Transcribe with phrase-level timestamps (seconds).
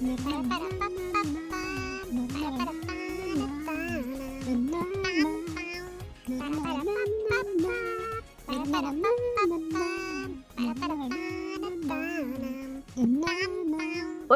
[0.00, 1.47] ぬパラパラパッパッ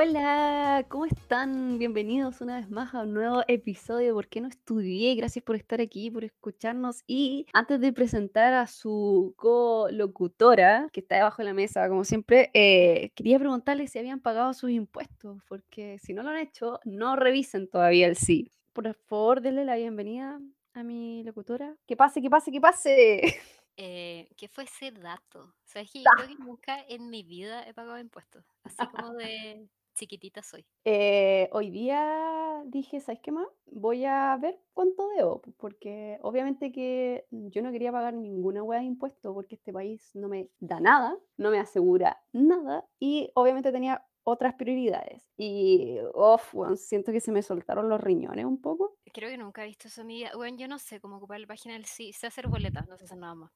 [0.05, 1.79] Hola, ¿cómo están?
[1.79, 5.14] Bienvenidos una vez más a un nuevo episodio de ¿Por qué no estudié?
[5.14, 7.05] Gracias por estar aquí, por escucharnos.
[7.07, 12.51] Y antes de presentar a su colocutora, que está debajo de la mesa, como siempre,
[12.52, 17.15] eh, quería preguntarle si habían pagado sus impuestos, porque si no lo han hecho, no
[17.15, 18.51] revisen todavía el sí.
[18.73, 20.41] Por favor, denle la bienvenida
[20.74, 21.77] a mi locutora.
[21.87, 23.21] Que pase, que pase, que pase.
[23.79, 25.55] Eh, ¿qué fue ese dato?
[25.65, 28.45] Sabes que yo creo que nunca en mi vida he pagado impuestos.
[28.65, 30.64] Así como de chiquitita soy.
[30.84, 33.46] Eh, hoy día dije, ¿sabes qué más?
[33.66, 38.87] Voy a ver cuánto debo, porque obviamente que yo no quería pagar ninguna hueá de
[38.87, 44.05] impuesto porque este país no me da nada, no me asegura nada y obviamente tenía
[44.24, 45.28] otras prioridades.
[45.37, 48.96] Y, uff, siento que se me soltaron los riñones un poco.
[49.13, 50.30] Creo que nunca he visto eso en mi vida.
[50.35, 52.13] Bueno, yo no sé cómo ocupar la página del sí.
[52.13, 53.51] Sé hacer boletas, no sé hacer nada más.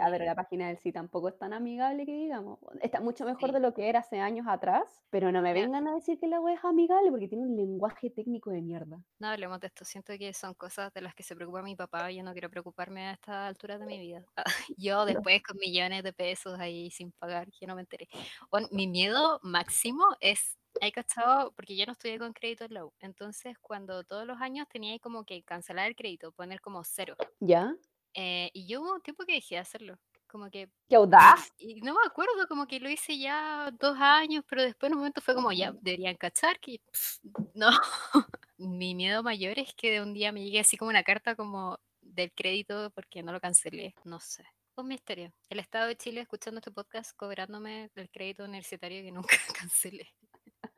[0.00, 2.58] A ver, la página del sí tampoco es tan amigable que digamos.
[2.82, 5.88] Está mucho mejor sí, de lo que era hace años atrás, pero no me vengan
[5.88, 9.02] a decir que la wea es amigable porque tiene un lenguaje técnico de mierda.
[9.18, 9.84] no hablemos de esto.
[9.84, 12.10] Siento que son cosas de las que se preocupa mi papá.
[12.12, 14.24] y Yo no quiero preocuparme a esta altura de mi vida.
[14.76, 18.08] Yo después con millones de pesos ahí sin pagar, que no me enteré.
[18.50, 22.84] Bueno, mi miedo máximo es, hay cachado, porque yo no estudié con crédito en la
[22.84, 22.92] U.
[23.00, 27.16] Entonces, cuando todos los años tenía como que cancelar el crédito, poner como cero.
[27.40, 27.74] ¿Ya?
[28.14, 29.98] Eh, y yo hubo un tiempo que dejé de hacerlo.
[30.26, 31.52] Como que, ¡Qué audaz!
[31.58, 35.00] y no me acuerdo, como que lo hice ya dos años, pero después en un
[35.00, 37.20] momento fue como, ya, deberían cachar que, pss,
[37.54, 37.68] no.
[38.56, 41.78] Mi miedo mayor es que de un día me llegue así como una carta como
[42.00, 44.44] del crédito porque no lo cancelé, no sé.
[44.76, 45.32] Un misterio.
[45.48, 49.36] El Estado de Chile escuchando este podcast cobrándome el crédito universitario que nunca
[49.68, 50.14] cancelé.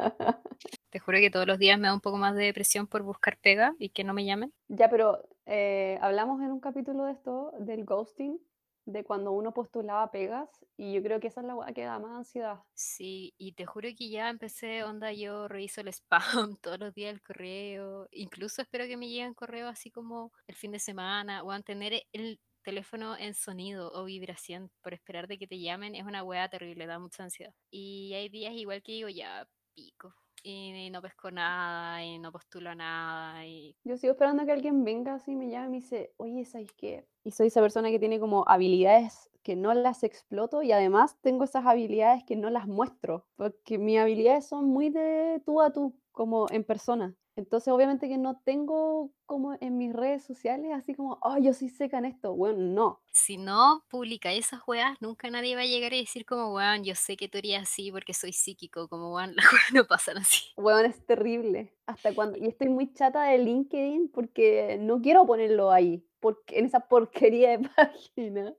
[0.90, 3.38] Te juro que todos los días me da un poco más de depresión por buscar
[3.38, 4.52] pega y que no me llamen.
[4.68, 8.38] Ya, pero eh, hablamos en un capítulo de esto, del ghosting,
[8.84, 11.98] de cuando uno postulaba pegas, y yo creo que esa es la weá que da
[11.98, 12.60] más ansiedad.
[12.74, 17.12] Sí, y te juro que ya empecé, onda, yo reviso el spam todos los días
[17.12, 21.52] el correo, incluso espero que me lleguen correos así como el fin de semana, o
[21.52, 26.04] a tener el teléfono en sonido o vibración por esperar de que te llamen, es
[26.04, 27.54] una weá terrible, da mucha ansiedad.
[27.70, 32.74] Y hay días igual que digo, ya, pico, y no pesco nada, y no postulo
[32.74, 36.44] nada, y Yo sigo esperando que alguien venga así, me llame y me dice, oye,
[36.44, 37.06] ¿sabes qué?
[37.24, 41.44] Y soy esa persona que tiene como habilidades que no las exploto y además tengo
[41.44, 45.94] esas habilidades que no las muestro, porque mis habilidades son muy de tú a tú,
[46.12, 47.14] como en persona.
[47.34, 51.70] Entonces, obviamente que no tengo como en mis redes sociales así como, oh, yo soy
[51.70, 52.34] seca en esto.
[52.34, 53.00] Bueno, no.
[53.10, 56.94] si no publicáis esas weas, nunca nadie va a llegar a decir como, weón, yo
[56.94, 60.42] sé que tú eres así porque soy psíquico, como, weón, las weas no pasan así.
[60.56, 61.74] Weón, es terrible.
[61.86, 62.38] Hasta cuando.
[62.38, 67.56] Y estoy muy chata de LinkedIn porque no quiero ponerlo ahí, porque, en esa porquería
[67.56, 68.54] de página.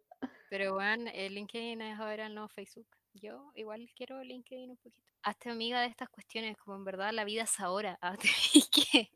[0.50, 2.88] Pero weón, el LinkedIn es ahora el nuevo Facebook.
[3.14, 5.08] Yo igual quiero LinkedIn un poquito.
[5.22, 7.98] Hazte amiga de estas cuestiones, como en verdad la vida es ahora.
[8.02, 8.18] Ah,
[8.54, 9.12] tenéis que,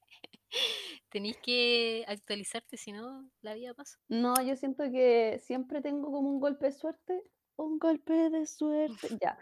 [1.10, 3.98] tenéis que actualizarte, si no, la vida pasa.
[4.08, 7.22] No, yo siento que siempre tengo como un golpe de suerte.
[7.56, 9.08] Un golpe de suerte.
[9.22, 9.38] Ya.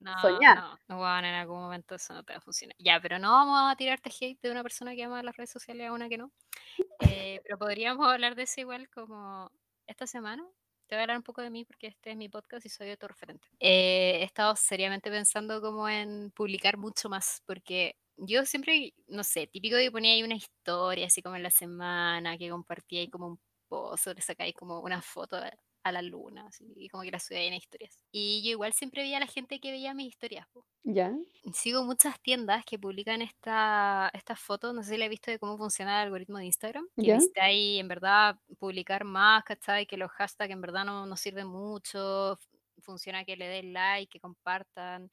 [0.00, 0.78] No, Soñar.
[0.86, 2.76] no, weón, en algún momento eso no te va a funcionar.
[2.78, 5.88] Ya, pero no vamos a tirarte hate de una persona que ama las redes sociales
[5.88, 6.30] a una que no.
[7.36, 9.50] Eh, pero podríamos hablar de eso igual como
[9.86, 10.44] esta semana.
[10.86, 12.96] Te voy a hablar un poco de mí porque este es mi podcast y soy
[12.96, 13.48] tu referente.
[13.60, 19.46] Eh, he estado seriamente pensando como en publicar mucho más porque yo siempre, no sé,
[19.46, 23.28] típico que ponía ahí una historia así como en la semana, que compartía ahí como
[23.28, 25.36] un post, le sacáis como una foto
[25.84, 27.96] a- la luna, así, y como que la subía ahí en historias.
[28.10, 30.46] Y yo igual siempre veía a la gente que veía mis historias.
[30.52, 30.66] po.
[30.82, 31.14] Ya.
[31.52, 35.38] Sigo muchas tiendas que publican esta, estas fotos, no sé si la he visto de
[35.38, 37.14] cómo funciona el algoritmo de Instagram, que Ya.
[37.14, 39.86] necesitáis en verdad publicar más, ¿cachai?
[39.86, 42.36] Que los hashtags en verdad no, no sirven mucho,
[42.80, 45.10] funciona que le den like, que compartan,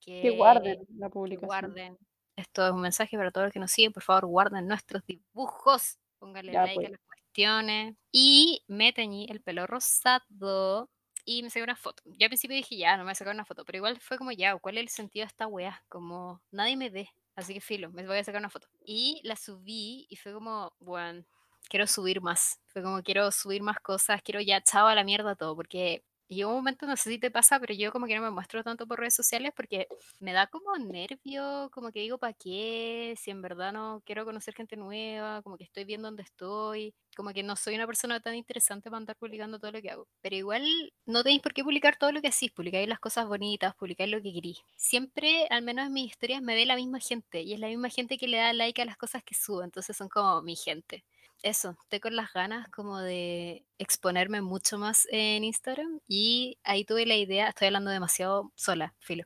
[0.00, 1.46] Que guarden que, la que publicación.
[1.46, 1.98] guarden.
[2.36, 5.98] Esto es un mensaje para todos los que nos siguen, por favor guarden nuestros dibujos,
[6.18, 6.86] pónganle Ya, like pues.
[6.88, 7.00] a las
[7.34, 10.90] cuestiones y me teñí el pelo rosado
[11.24, 12.02] y me saqué una foto.
[12.04, 14.18] Yo al principio dije, ya, no me voy a sacar una foto, pero igual fue
[14.18, 15.82] como, ya, ¿cuál es el sentido de esta weá?
[15.88, 18.68] Como, nadie me ve, así que filo, me voy a sacar una foto.
[18.84, 21.24] Y la subí y fue como, bueno,
[21.68, 22.60] quiero subir más.
[22.66, 26.04] Fue como, quiero subir más cosas, quiero ya, chao a la mierda todo, porque
[26.34, 28.64] Y un momento, no sé si te pasa, pero yo como que no me muestro
[28.64, 29.86] tanto por redes sociales porque
[30.18, 33.14] me da como nervio, como que digo, ¿para qué?
[33.16, 37.32] Si en verdad no quiero conocer gente nueva, como que estoy viendo dónde estoy, como
[37.32, 40.08] que no soy una persona tan interesante para andar publicando todo lo que hago.
[40.22, 40.64] Pero igual
[41.06, 44.20] no tenéis por qué publicar todo lo que hacís, publicáis las cosas bonitas, publicáis lo
[44.20, 44.58] que queréis.
[44.74, 47.90] Siempre, al menos en mis historias, me ve la misma gente y es la misma
[47.90, 51.04] gente que le da like a las cosas que subo, entonces son como mi gente
[51.44, 57.04] eso, estoy con las ganas como de exponerme mucho más en Instagram y ahí tuve
[57.04, 59.24] la idea, estoy hablando demasiado sola, filo.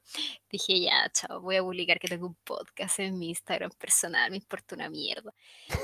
[0.50, 4.38] Dije, ya, chao, voy a publicar que tengo un podcast en mi Instagram personal, me
[4.38, 5.32] importa una mierda.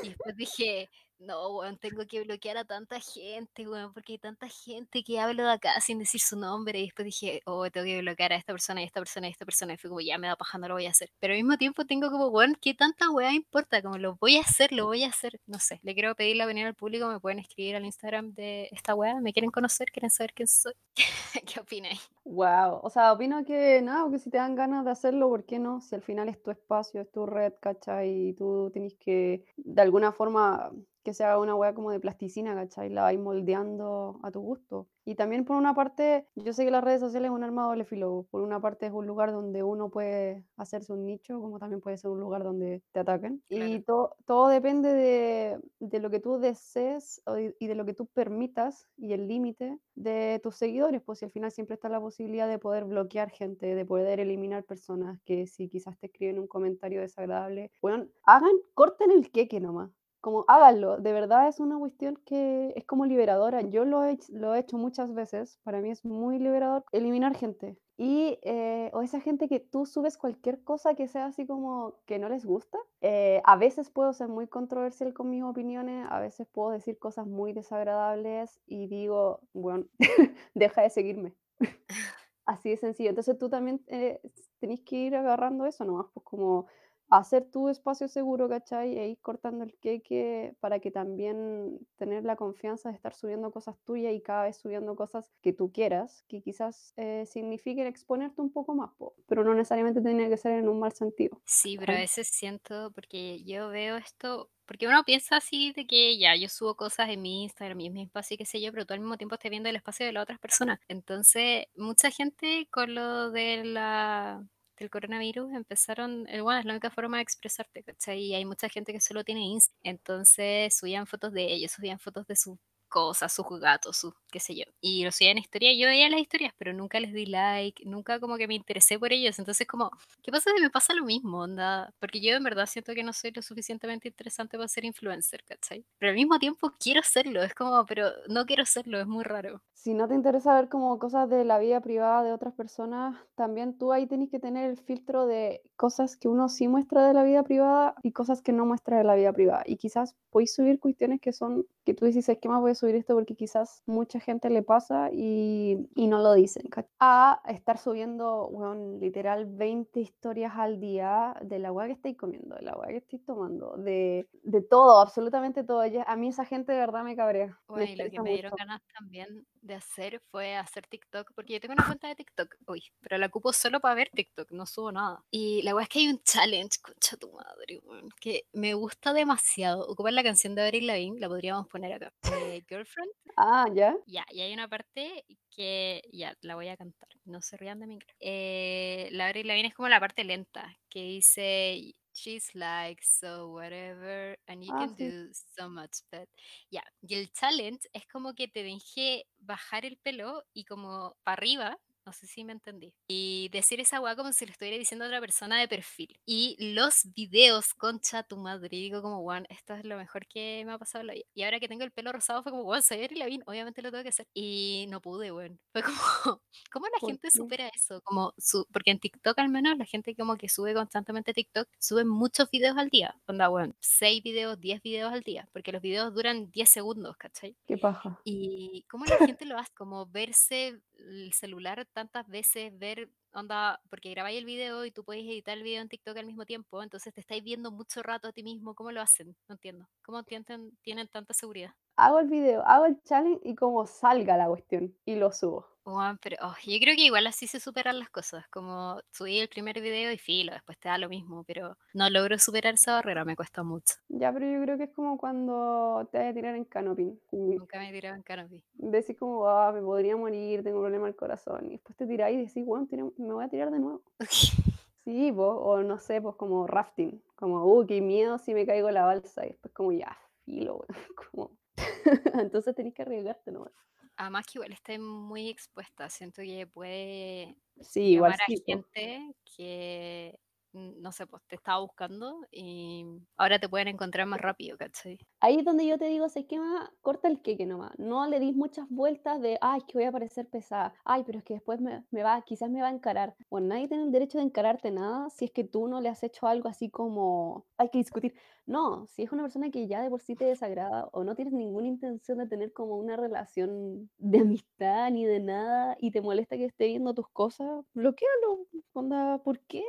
[0.03, 0.91] Y después dije,
[1.27, 5.45] no, weón, tengo que bloquear a tanta gente, weón, porque hay tanta gente que habla
[5.45, 6.79] de acá sin decir su nombre.
[6.81, 9.31] Y después dije, oh, tengo que bloquear a esta persona y a esta persona y
[9.31, 9.75] esta persona.
[9.75, 11.11] Y fue como, ya me da paja, no lo voy a hacer.
[11.21, 13.83] Pero al mismo tiempo tengo como, weón, ¿qué tanta weá importa?
[13.83, 15.41] Como lo voy a hacer, lo voy a hacer.
[15.47, 17.09] No sé, le quiero pedir la opinión al público.
[17.09, 19.21] Me pueden escribir al Instagram de esta weá.
[19.21, 19.91] ¿Me quieren conocer?
[19.91, 20.75] ¿Quieren saber quién soy?
[21.47, 22.01] ¿Qué opináis?
[22.25, 25.59] Wow, o sea, opino que nada, que si te dan ganas de hacerlo, ¿por qué
[25.59, 25.81] no?
[25.81, 28.29] Si al final es tu espacio, es tu red, ¿cachai?
[28.29, 30.73] Y tú tienes que, de alguna forma,
[31.05, 32.89] que sea una weá como de plasticina, ¿cachai?
[32.89, 34.89] La vais moldeando a tu gusto.
[35.05, 37.85] Y también por una parte, yo sé que las redes sociales es un arma doble
[37.85, 38.27] filo.
[38.31, 41.99] Por una parte es un lugar donde uno puede hacerse un nicho, como también puede
[41.99, 43.43] ser un lugar donde te ataquen.
[43.51, 47.23] Y todo todo depende de, de lo que tú desees
[47.59, 51.31] y de lo que tú permitas y el límite de tus seguidores, pues si al
[51.31, 55.69] final siempre está la posibilidad de poder bloquear gente, de poder eliminar personas que si
[55.69, 59.91] quizás te escriben un comentario desagradable, bueno, hagan, corten el queque nomás
[60.25, 63.61] como háganlo, de verdad es una cuestión que es como liberadora.
[63.61, 67.77] Yo lo he, lo he hecho muchas veces, para mí es muy liberador eliminar gente.
[67.99, 72.19] Y, eh, o esa gente que tú subes cualquier cosa que sea así como que
[72.19, 72.79] no les gusta.
[73.03, 77.27] Eh, a veces puedo ser muy controversial con mis opiniones, a veces puedo decir cosas
[77.27, 79.85] muy desagradables y digo, bueno,
[80.55, 81.35] deja de seguirme.
[82.47, 83.11] Así de sencillo.
[83.11, 84.23] Entonces tú también eh,
[84.59, 86.67] tenés que ir agarrando eso nomás, pues como
[87.11, 88.99] hacer tu espacio seguro, ¿cachai?
[88.99, 93.77] E ir cortando el queque para que también tener la confianza de estar subiendo cosas
[93.85, 98.53] tuyas y cada vez subiendo cosas que tú quieras, que quizás eh, signifiquen exponerte un
[98.53, 98.91] poco más,
[99.27, 101.41] pero no necesariamente tiene que ser en un mal sentido.
[101.45, 106.19] Sí, pero a veces siento, porque yo veo esto, porque uno piensa así de que
[106.19, 108.73] ya, yo subo cosas en mi Instagram y en mi espacio y qué sé yo,
[108.73, 110.81] pero tú al mismo tiempo estás viendo el espacio de las otras personas.
[110.89, 114.47] Entonces, mucha gente con lo de la
[114.79, 118.21] del coronavirus empezaron, eh, bueno, es la única forma de expresarte, ¿cachai?
[118.21, 122.27] Y hay mucha gente que solo tiene Instagram, entonces subían fotos de ellos, subían fotos
[122.27, 122.59] de sus
[122.95, 124.65] cosas, sus gatos, sus qué sé yo.
[124.81, 128.21] Y lo subían en historia, yo veía las historias, pero nunca les di like, nunca
[128.21, 129.39] como que me interesé por ellos.
[129.41, 129.91] Entonces como,
[130.23, 131.93] ¿qué pasa si me pasa lo mismo, onda?
[131.99, 135.85] Porque yo en verdad siento que no soy lo suficientemente interesante para ser influencer, ¿cachai?
[135.99, 139.61] Pero al mismo tiempo quiero serlo, es como, pero no quiero serlo, es muy raro.
[139.77, 143.77] Si no te interesa ver como cosas de la vida privada de otras personas, también
[143.77, 147.25] tú ahí tienes que tener el filtro de cosas que uno sí muestra de la
[147.25, 149.63] vida privada y cosas que no muestra de la vida privada.
[149.67, 152.95] Y quizás podéis subir cuestiones que son, que tú dices, ¿qué más voy a subir
[152.95, 153.15] esto?
[153.15, 156.63] Porque quizás mucha gente le pasa y, y no lo dicen.
[157.01, 162.55] A estar subiendo, bueno, literal 20 historias al día de la agua que estáis comiendo,
[162.55, 165.83] de la agua que estáis tomando, de, de todo, absolutamente todo.
[166.07, 167.61] A mí esa gente de verdad me cabrea.
[167.67, 171.61] Bueno, y lo que me dieron ganas también de hacer fue hacer TikTok, porque yo
[171.61, 174.93] tengo una cuenta de TikTok, uy, pero la ocupo solo para ver TikTok, no subo
[174.93, 175.25] nada.
[175.31, 177.81] Y la weá es que hay un challenge, concha tu madre,
[178.21, 179.87] que me gusta demasiado.
[179.89, 182.13] Ocupar la canción de Avril Lavigne, la podríamos poner acá.
[182.33, 183.11] Eh, Girlfriend.
[183.37, 183.97] Ah, ya.
[184.07, 187.87] Ya, y hay una parte que, ya, la voy a cantar, no se rían de
[187.87, 187.99] mí.
[188.21, 194.37] Eh, la Avril Lavigne es como la parte lenta, que dice she's like so whatever
[194.49, 195.11] and you Ah, can sí.
[195.11, 196.29] do so much but
[196.71, 201.35] ya y el challenge es como que te dejé bajar el pelo y como para
[201.39, 202.93] arriba no sé si me entendí.
[203.09, 206.19] Y decir esa weá como si lo estuviera diciendo a otra persona de perfil.
[206.27, 208.69] Y los videos, concha tu madre.
[208.77, 211.25] Y digo como, weón, esto es lo mejor que me ha pasado en la vida.
[211.35, 213.91] Y ahora que tengo el pelo rosado fue como, weón, soy la Lavigne, obviamente lo
[213.91, 214.27] tengo que hacer.
[214.35, 215.59] Y no pude, weón.
[215.73, 215.97] Fue como,
[216.73, 217.31] ¿cómo la ¿Por gente qué?
[217.31, 218.01] supera eso?
[218.03, 222.05] Como su, porque en TikTok al menos la gente como que sube constantemente TikTok, sube
[222.05, 223.15] muchos videos al día.
[223.27, 225.49] Onda, weón, 6 videos, 10 videos al día.
[225.53, 227.57] Porque los videos duran 10 segundos, ¿cachai?
[227.67, 228.21] Qué paja.
[228.25, 234.11] Y cómo la gente lo hace, como verse el celular tantas veces, ver onda, porque
[234.11, 237.13] grabáis el video y tú podéis editar el video en TikTok al mismo tiempo, entonces
[237.13, 239.37] te estáis viendo mucho rato a ti mismo, ¿cómo lo hacen?
[239.49, 239.89] No entiendo.
[240.03, 241.75] ¿Cómo tienen, tienen tanta seguridad?
[241.97, 245.67] Hago el video, hago el challenge y como salga la cuestión y lo subo.
[245.85, 249.49] Guau, pero oh, yo creo que igual así se superan las cosas, como subí el
[249.49, 253.25] primer video y filo, después te da lo mismo, pero no logro superar esa barrera,
[253.25, 253.95] me cuesta mucho.
[254.09, 257.17] Ya, pero yo creo que es como cuando te vas a tirar en canopy.
[257.33, 258.65] Nunca me he tirado en canopy.
[258.73, 261.67] decís como, ah, me podría morir, tengo un problema al corazón.
[261.67, 264.03] Y después te tirás y decís, bueno, me voy a tirar de nuevo.
[265.05, 268.89] Sí, vos, o no sé, pues como rafting, como, uh, qué miedo si me caigo
[268.89, 270.87] en la balsa, y después como, ya, filo,
[271.31, 271.51] como...
[272.41, 273.73] Entonces tenés que arriesgarte nomás.
[274.17, 278.85] Además que igual esté muy expuesta, siento que puede Sí, igual llamar a sí, po.
[278.87, 280.41] gente que,
[280.75, 283.05] no sé, pues te estaba buscando y
[283.37, 285.19] ahora te pueden encontrar más rápido, ¿cachai?
[285.41, 286.91] Ahí es donde yo te digo, ¿sabes qué más?
[287.03, 287.93] Corta el queque nomás.
[287.99, 290.95] No le dis muchas vueltas de, ay, es que voy a parecer pesada.
[291.05, 293.37] Ay, pero es que después me, me va, quizás me va a encarar.
[293.51, 296.23] Bueno, nadie tiene el derecho de encararte nada si es que tú no le has
[296.23, 298.35] hecho algo así como, hay que discutir.
[298.67, 301.53] No, si es una persona que ya de por sí te desagrada o no tienes
[301.53, 306.57] ninguna intención de tener como una relación de amistad ni de nada y te molesta
[306.57, 308.67] que esté viendo tus cosas, bloquealo.
[308.95, 309.85] Onda, ¿por qué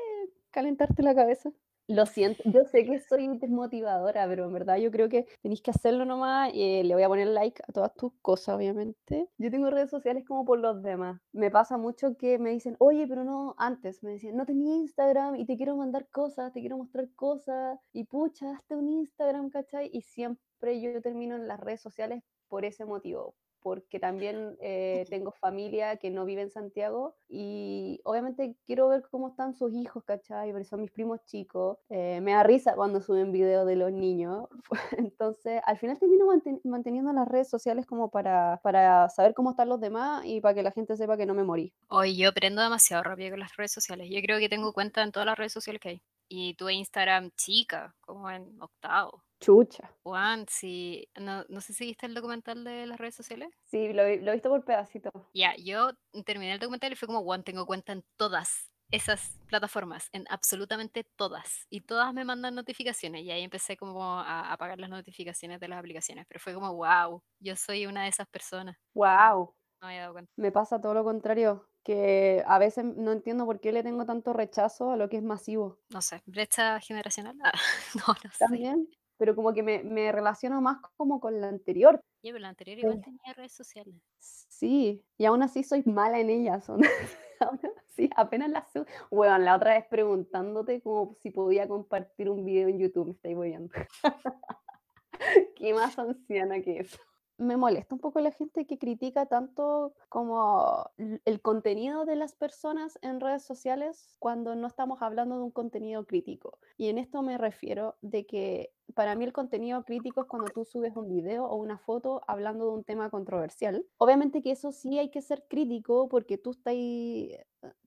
[0.56, 1.52] calentarte la cabeza?
[1.88, 5.70] Lo siento, yo sé que soy desmotivadora, pero en verdad yo creo que tenéis que
[5.70, 6.52] hacerlo nomás.
[6.56, 9.30] eh, le voy a poner like a todas tus cosas, obviamente.
[9.38, 11.22] Yo tengo redes sociales como por los demás.
[11.32, 15.36] Me pasa mucho que me dicen, oye, pero no, antes me decían, no tenía Instagram
[15.36, 17.80] y te quiero mandar cosas, te quiero mostrar cosas.
[17.94, 19.90] Y pucha, hazte un Instagram, ¿cachai?
[19.94, 23.36] Y siempre yo termino en las redes sociales por ese motivo
[23.66, 29.30] porque también eh, tengo familia que no vive en Santiago y obviamente quiero ver cómo
[29.30, 30.52] están sus hijos, ¿cachai?
[30.52, 31.80] Porque son mis primos chicos.
[31.90, 34.48] Eh, me da risa cuando suben videos de los niños.
[35.00, 39.68] Entonces, al final termino manten- manteniendo las redes sociales como para, para saber cómo están
[39.70, 41.74] los demás y para que la gente sepa que no me morí.
[41.90, 44.10] Hoy yo aprendo demasiado rápido con las redes sociales.
[44.12, 46.02] Yo creo que tengo cuenta en todas las redes sociales que hay.
[46.28, 49.24] Y tuve Instagram chica, como en octavo.
[49.40, 49.92] Chucha.
[50.04, 53.50] Juan, sí, no, no sé si viste el documental de las redes sociales.
[53.66, 55.12] Sí, lo, he- lo he visto por pedacitos.
[55.34, 55.92] Ya, yo
[56.26, 61.04] terminé el documental y fue como, Juan, tengo cuenta en todas esas plataformas, en absolutamente
[61.16, 61.66] todas.
[61.70, 63.24] Y todas me mandan notificaciones.
[63.24, 66.26] Y ahí empecé como a apagar las notificaciones de las aplicaciones.
[66.28, 68.78] Pero fue como, wow, yo soy una de esas personas.
[68.94, 69.54] ¡Wow!
[69.82, 70.32] No me había dado cuenta.
[70.38, 74.34] Me pasa todo lo contrario, que a veces no entiendo por qué le tengo tanto
[74.34, 75.78] rechazo a lo que es masivo.
[75.94, 77.38] No sé, brecha generacional.
[77.44, 77.52] Ah,
[77.96, 78.38] no, no sé.
[78.40, 82.02] También, pero como que me, me relaciono más como con la anterior.
[82.24, 83.94] Ya, pero la anterior igual Eh, tenía redes sociales.
[84.18, 86.66] Sí, y aún así soy mala en ellas.
[86.66, 86.82] son-
[87.40, 88.86] aún así, apenas las subo.
[89.12, 93.40] Bueno, la otra vez preguntándote como si podía compartir un video en YouTube, me estáis
[93.40, 93.72] viendo.
[95.56, 96.98] Qué más anciana que eso.
[97.38, 100.90] Me molesta un poco la gente que critica tanto como
[101.26, 106.06] el contenido de las personas en redes sociales cuando no estamos hablando de un contenido
[106.06, 106.60] crítico.
[106.78, 110.66] Y en esto me refiero de que para mí el contenido crítico es cuando tú
[110.66, 113.86] subes un video o una foto hablando de un tema controversial.
[113.98, 116.76] Obviamente que eso sí hay que ser crítico porque tú estás,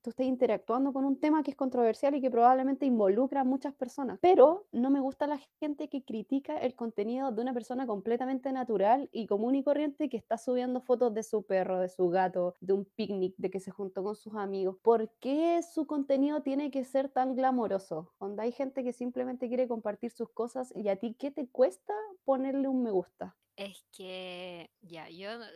[0.02, 3.74] tú estás interactuando con un tema que es controversial y que probablemente involucra a muchas
[3.74, 4.18] personas.
[4.20, 9.08] Pero no me gusta la gente que critica el contenido de una persona completamente natural
[9.12, 12.72] y común y corriente que está subiendo fotos de su perro, de su gato, de
[12.72, 14.76] un picnic, de que se juntó con sus amigos.
[14.82, 18.12] ¿Por qué su contenido tiene que ser tan glamoroso?
[18.20, 21.92] Donde hay gente que simplemente quiere compartir sus cosas y a ti, ¿qué te cuesta
[22.24, 23.36] ponerle un me gusta?
[23.56, 25.46] Es que, ya, yo no-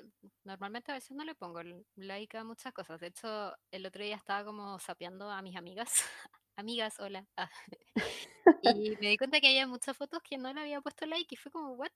[0.44, 1.60] normalmente a veces no le pongo
[1.94, 2.98] like a muchas cosas.
[3.00, 5.88] De hecho, el otro día estaba como sapeando a mis amigas.
[6.56, 7.26] Amigas, hola.
[7.36, 7.48] Ah,
[8.62, 11.36] Y me di cuenta que había muchas fotos que no le había puesto like y
[11.36, 11.90] fue como, ¿what?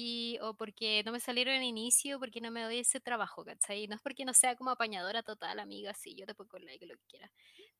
[0.00, 3.88] Y, o porque no me salieron en inicio, porque no me doy ese trabajo, ¿cachai?
[3.88, 6.94] No es porque no sea como apañadora total, amiga, sí, yo te pongo like, lo
[6.94, 7.32] que quieras.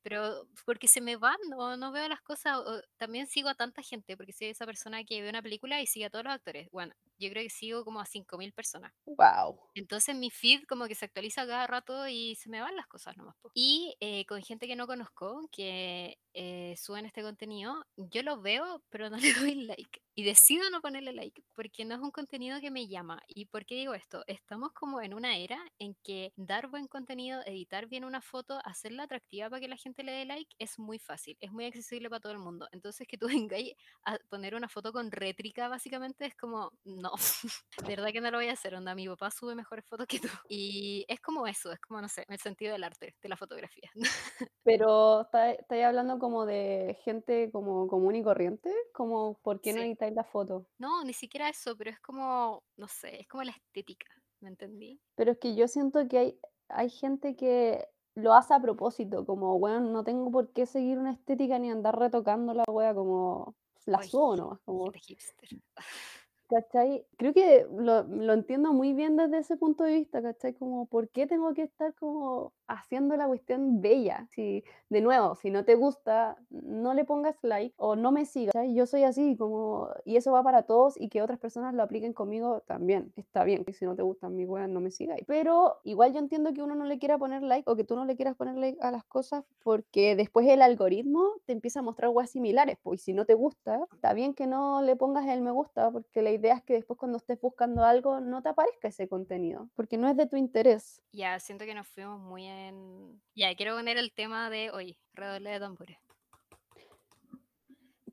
[0.02, 3.82] Pero porque se me van, o no veo las cosas, o también sigo a tanta
[3.82, 6.68] gente, porque soy esa persona que ve una película y sigue a todos los actores.
[6.72, 8.92] Bueno, yo creo que sigo como a 5.000 personas.
[9.06, 9.60] ¡Wow!
[9.76, 13.16] Entonces mi feed como que se actualiza cada rato y se me van las cosas
[13.16, 13.36] nomás.
[13.40, 13.52] po.
[13.54, 18.82] Y eh, con gente que no conozco, que eh, suben este contenido, yo lo veo,
[18.90, 20.00] pero no le doy like.
[20.18, 23.22] Y decido no ponerle like, porque no es un contenido que me llama.
[23.28, 24.24] ¿Y por qué digo esto?
[24.26, 29.04] Estamos como en una era en que dar buen contenido, editar bien una foto, hacerla
[29.04, 32.18] atractiva para que la gente le dé like, es muy fácil, es muy accesible para
[32.18, 32.66] todo el mundo.
[32.72, 37.12] Entonces que tú vengáis a poner una foto con rétrica, básicamente, es como, no,
[37.86, 40.18] de verdad que no lo voy a hacer, onda, mi papá sube mejores fotos que
[40.18, 40.26] tú.
[40.48, 43.88] Y es como eso, es como, no sé, el sentido del arte, de la fotografía.
[44.64, 49.82] Pero está- estáis hablando como de gente como común y corriente, como ¿por qué no
[49.82, 49.88] Sí.
[50.08, 50.66] Editáis la foto?
[50.78, 54.08] No, ni siquiera eso, pero es como, no sé, es como la estética,
[54.40, 55.00] ¿me entendí?
[55.14, 59.54] Pero es que yo siento que hay, hay gente que lo hace a propósito, como,
[59.56, 63.54] weón, no tengo por qué seguir una estética ni andar retocando la wea como
[63.86, 65.48] la subo nomás, como hipster.
[66.48, 67.06] ¿Cachai?
[67.18, 70.54] Creo que lo lo entiendo muy bien desde ese punto de vista, ¿cachai?
[70.54, 74.26] Como, ¿por qué tengo que estar como haciendo la cuestión bella?
[74.30, 78.54] Si, de nuevo, si no te gusta, no le pongas like o no me sigas.
[78.72, 82.12] Yo soy así, como y eso va para todos y que otras personas lo apliquen
[82.12, 85.24] conmigo también, está bien, y si no te gustan mis weas, no me sigáis.
[85.26, 88.04] Pero igual yo entiendo que uno no le quiera poner like o que tú no
[88.04, 92.10] le quieras poner like a las cosas porque después el algoritmo te empieza a mostrar
[92.10, 95.50] weas similares, pues, si no te gusta, está bien que no le pongas el me
[95.50, 99.08] gusta, porque la idea es que después cuando estés buscando algo no te aparezca ese
[99.08, 101.02] contenido, porque no es de tu interés.
[101.12, 105.50] Ya, siento que nos fuimos muy en ya, quiero poner el tema de hoy, redoble
[105.50, 105.96] de tambores.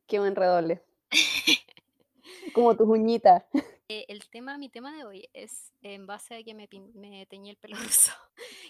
[0.07, 0.83] Qué buen redoble.
[2.53, 3.43] Como tus uñitas.
[3.87, 7.51] Eh, el tema mi tema de hoy es en base a que me me teñí
[7.51, 8.17] el pelo rosado.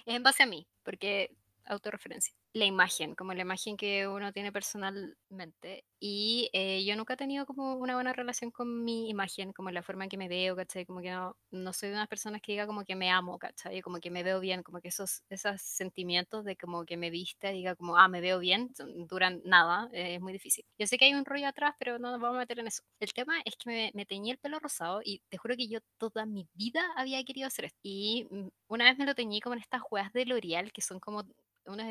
[0.06, 2.36] Es en base a mí, porque autorreferencia.
[2.56, 5.84] La imagen, como la imagen que uno tiene personalmente.
[6.00, 9.84] Y, eh, yo nunca he tenido como una buena relación con mi imagen, como la
[9.84, 10.86] forma en que me veo, ¿cachai?
[10.86, 13.82] Como que no no soy de unas personas que diga como que me amo, ¿cachai?
[13.82, 17.50] Como que me veo bien, como que esos esos sentimientos de como que me vista
[17.50, 18.70] diga como: "Ah, me veo bien",
[19.10, 20.64] duran nada, eh, es muy difícil.
[20.80, 22.84] Yo sé que hay un rollo atrás, pero no nos vamos a meter en eso.
[23.02, 25.80] El tema es que me me teñí el pelo rosado y te juro que yo
[25.98, 27.80] toda mi vida había querido hacer esto.
[27.84, 31.02] Y, mm, una vez me lo teñí como en estas weas de L'Oréal, que son
[31.02, 31.24] como
[31.66, 31.86] unos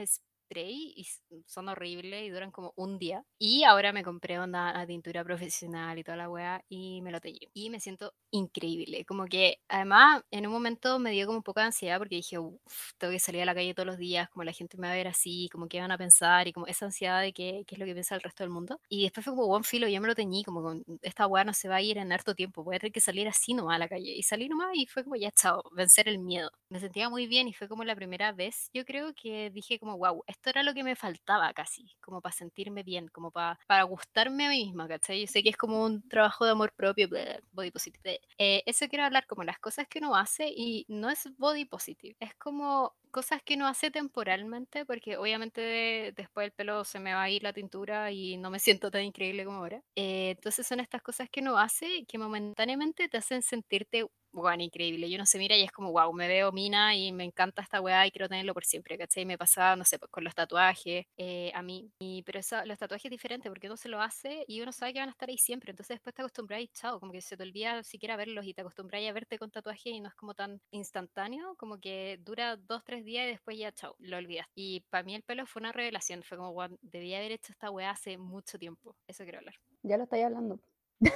[0.44, 3.24] spray y s son horribles y duran como un día.
[3.38, 7.20] Y ahora me compré onda la tintura profesional y toda la wea y me lo
[7.20, 7.38] teñí.
[7.54, 9.04] Y me siento increíble.
[9.04, 12.38] Como que además en un momento me dio como un poco de ansiedad porque dije:
[12.38, 14.92] "Uf, tengo que salir a la calle todos los días, como la gente me va
[14.94, 17.74] a ver así, como qué van a pensar", y como esa ansiedad de qué qué
[17.76, 18.80] es lo que piensa el resto del mundo.
[18.88, 21.52] Y después fue como: "Buen filo, ya me lo teñí, como con esta wea no
[21.54, 23.78] se va a ir en harto tiempo, voy a tener que salir así nomás a
[23.78, 24.12] la calle".
[24.16, 26.50] Y salí nomás y fue como: "Ya, chao", vencer el miedo.
[26.68, 29.94] Me sentía muy bien y fue como la primera vez, yo creo que dije como:
[29.96, 33.83] "Guau, esto era lo que me faltaba casi", como para sentirme bien, como pa para
[33.85, 35.21] gustarme a mí misma, ¿cachai?
[35.23, 37.09] Yo sé que es como un trabajo de amor propio,
[37.53, 41.29] body positive, eh, eso quiero hablar, como las cosas que uno hace y no es
[41.38, 46.99] body positive, es como cosas que uno hace temporalmente, porque obviamente después el pelo se
[46.99, 49.81] me va a ir la tintura y no me siento tan increíble como ahora.
[49.97, 55.07] Eh, entonces son estas cosas que uno hace que momentáneamente te hacen sentirte, weón, increíble.
[55.07, 57.81] Y uno se mira y es como: "Guau, me veo mina y me encanta esta
[57.81, 59.25] weá y quiero tenerlo por siempre", ¿cachai?
[59.26, 61.93] Me pasaba, no sé, pues con los tatuajes, eh, a mí.
[61.99, 64.93] Y pero eso los tatuajes es diferente porque uno se lo hace y uno sabe
[64.93, 65.71] que van a estar ahí siempre.
[65.71, 68.61] Entonces después te acostumbras y chao, como que se te olvida siquiera verlos y te
[68.62, 72.83] acostumbras a verte con tatuajes y no es como tan instantáneo, como que dura 2,
[72.85, 74.47] 3 días y después ya chao, lo olvidas.
[74.55, 77.71] Y para mí el pelo fue una revelación, fue como: "Guau, debí haber hecho esta
[77.71, 78.97] weá hace mucho tiempo".
[79.07, 79.55] Eso quiero hablar.
[79.83, 80.61] Ya lo estáis hablando.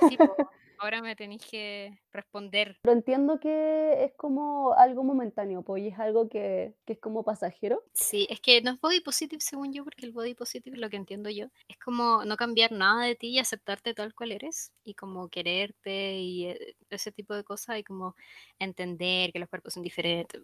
[0.01, 0.41] Sí, po,
[0.79, 2.79] ahora me tenéis que responder.
[2.83, 7.25] Pero entiendo que es como algo momentáneo, po, y es algo que que es como
[7.25, 7.83] pasajero.
[7.95, 10.97] Sí, es que no es body positive según yo, porque el body positive, lo que
[10.97, 14.95] entiendo yo, es como no cambiar nada de ti y aceptarte tal cual eres, y
[14.95, 18.15] como quererte y, eh, ese tipo de cosas, y como
[18.61, 20.41] entender que los cuerpos son diferentes,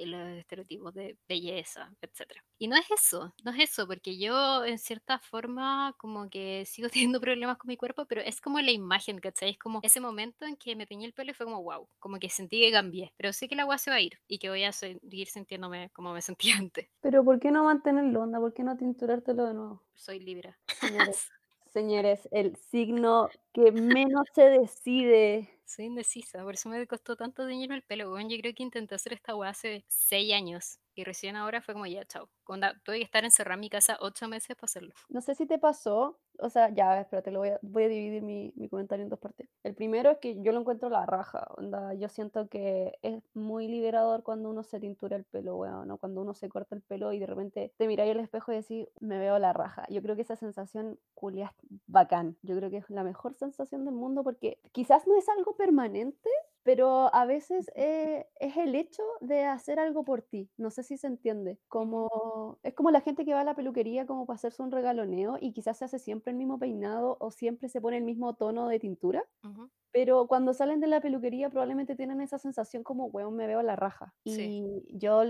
[0.00, 2.42] y los estereotipos de belleza, etcétera.
[2.58, 6.88] Y no es eso, no es eso, porque yo en cierta forma como que sigo
[7.10, 9.50] teniendo problemas con mi cuerpo, pero es como la imagen, ¿cachai?
[9.50, 12.18] Es como ese momento en que me teñí el pelo y fue como: "Guau", como
[12.18, 14.50] que sentí que cambié, pero sé que la weá se va a ir y que
[14.50, 16.88] voy a seguir sintiéndome como me sentía antes.
[17.02, 18.40] Pero, ¿por qué no mantenerlo, onda?
[18.40, 19.82] ¿Por qué no tinturártelo de nuevo?
[19.94, 20.58] Soy Libra.
[20.70, 21.32] Señores,
[21.66, 25.60] señores, el signo que menos se decide.
[25.66, 28.28] Soy indecisa, por eso me costó tanto teñirme el pelo, weón.
[28.28, 31.86] Yo creo que intenté hacer esta weá hace 6 años y recién ahora fue como:
[31.86, 32.30] "Ya, chao".
[32.46, 34.94] Onda, tuve que estar encerrada en mi casa 8 meses para hacerlo.
[35.08, 38.22] No sé si te pasó, o sea, ya, espérate, lo voy a voy a dividir
[38.22, 39.50] mi mi comentario en 2 partes.
[39.62, 43.68] El primero es que yo lo encuentro la raja, onda, yo siento que es muy
[43.68, 47.12] liberador cuando uno se tintura el pelo, weón, o cuando uno se corta el pelo
[47.12, 49.84] y de repente te miráis al espejo y decís: "Me veo la raja".
[49.90, 52.38] Yo creo que esa sensación culiá es bacán.
[52.42, 56.30] Yo creo que es la mejor sensación del mundo porque quizás no es algo permanente,
[56.64, 60.50] pero a veces, eh, es el hecho de hacer algo por ti.
[60.58, 61.60] No sé si se entiende.
[61.68, 65.38] Como es como la gente que va a la peluquería como para hacerse un regaloneo
[65.40, 68.68] y quizás se hace siempre el mismo peinado o siempre se pone el mismo tono
[68.68, 69.70] de tintura, Ujú.
[69.92, 73.76] pero cuando salen de la peluquería probablemente tienen esa sensación como: "Weón, me veo la
[73.76, 74.14] raja".
[74.26, 74.54] Sí.
[74.54, 75.22] Y yo,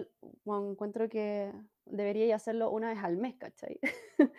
[0.44, 1.52] weón, encuentro que
[1.86, 3.80] deberíais hacerlo una vez al mes, ¿cachai?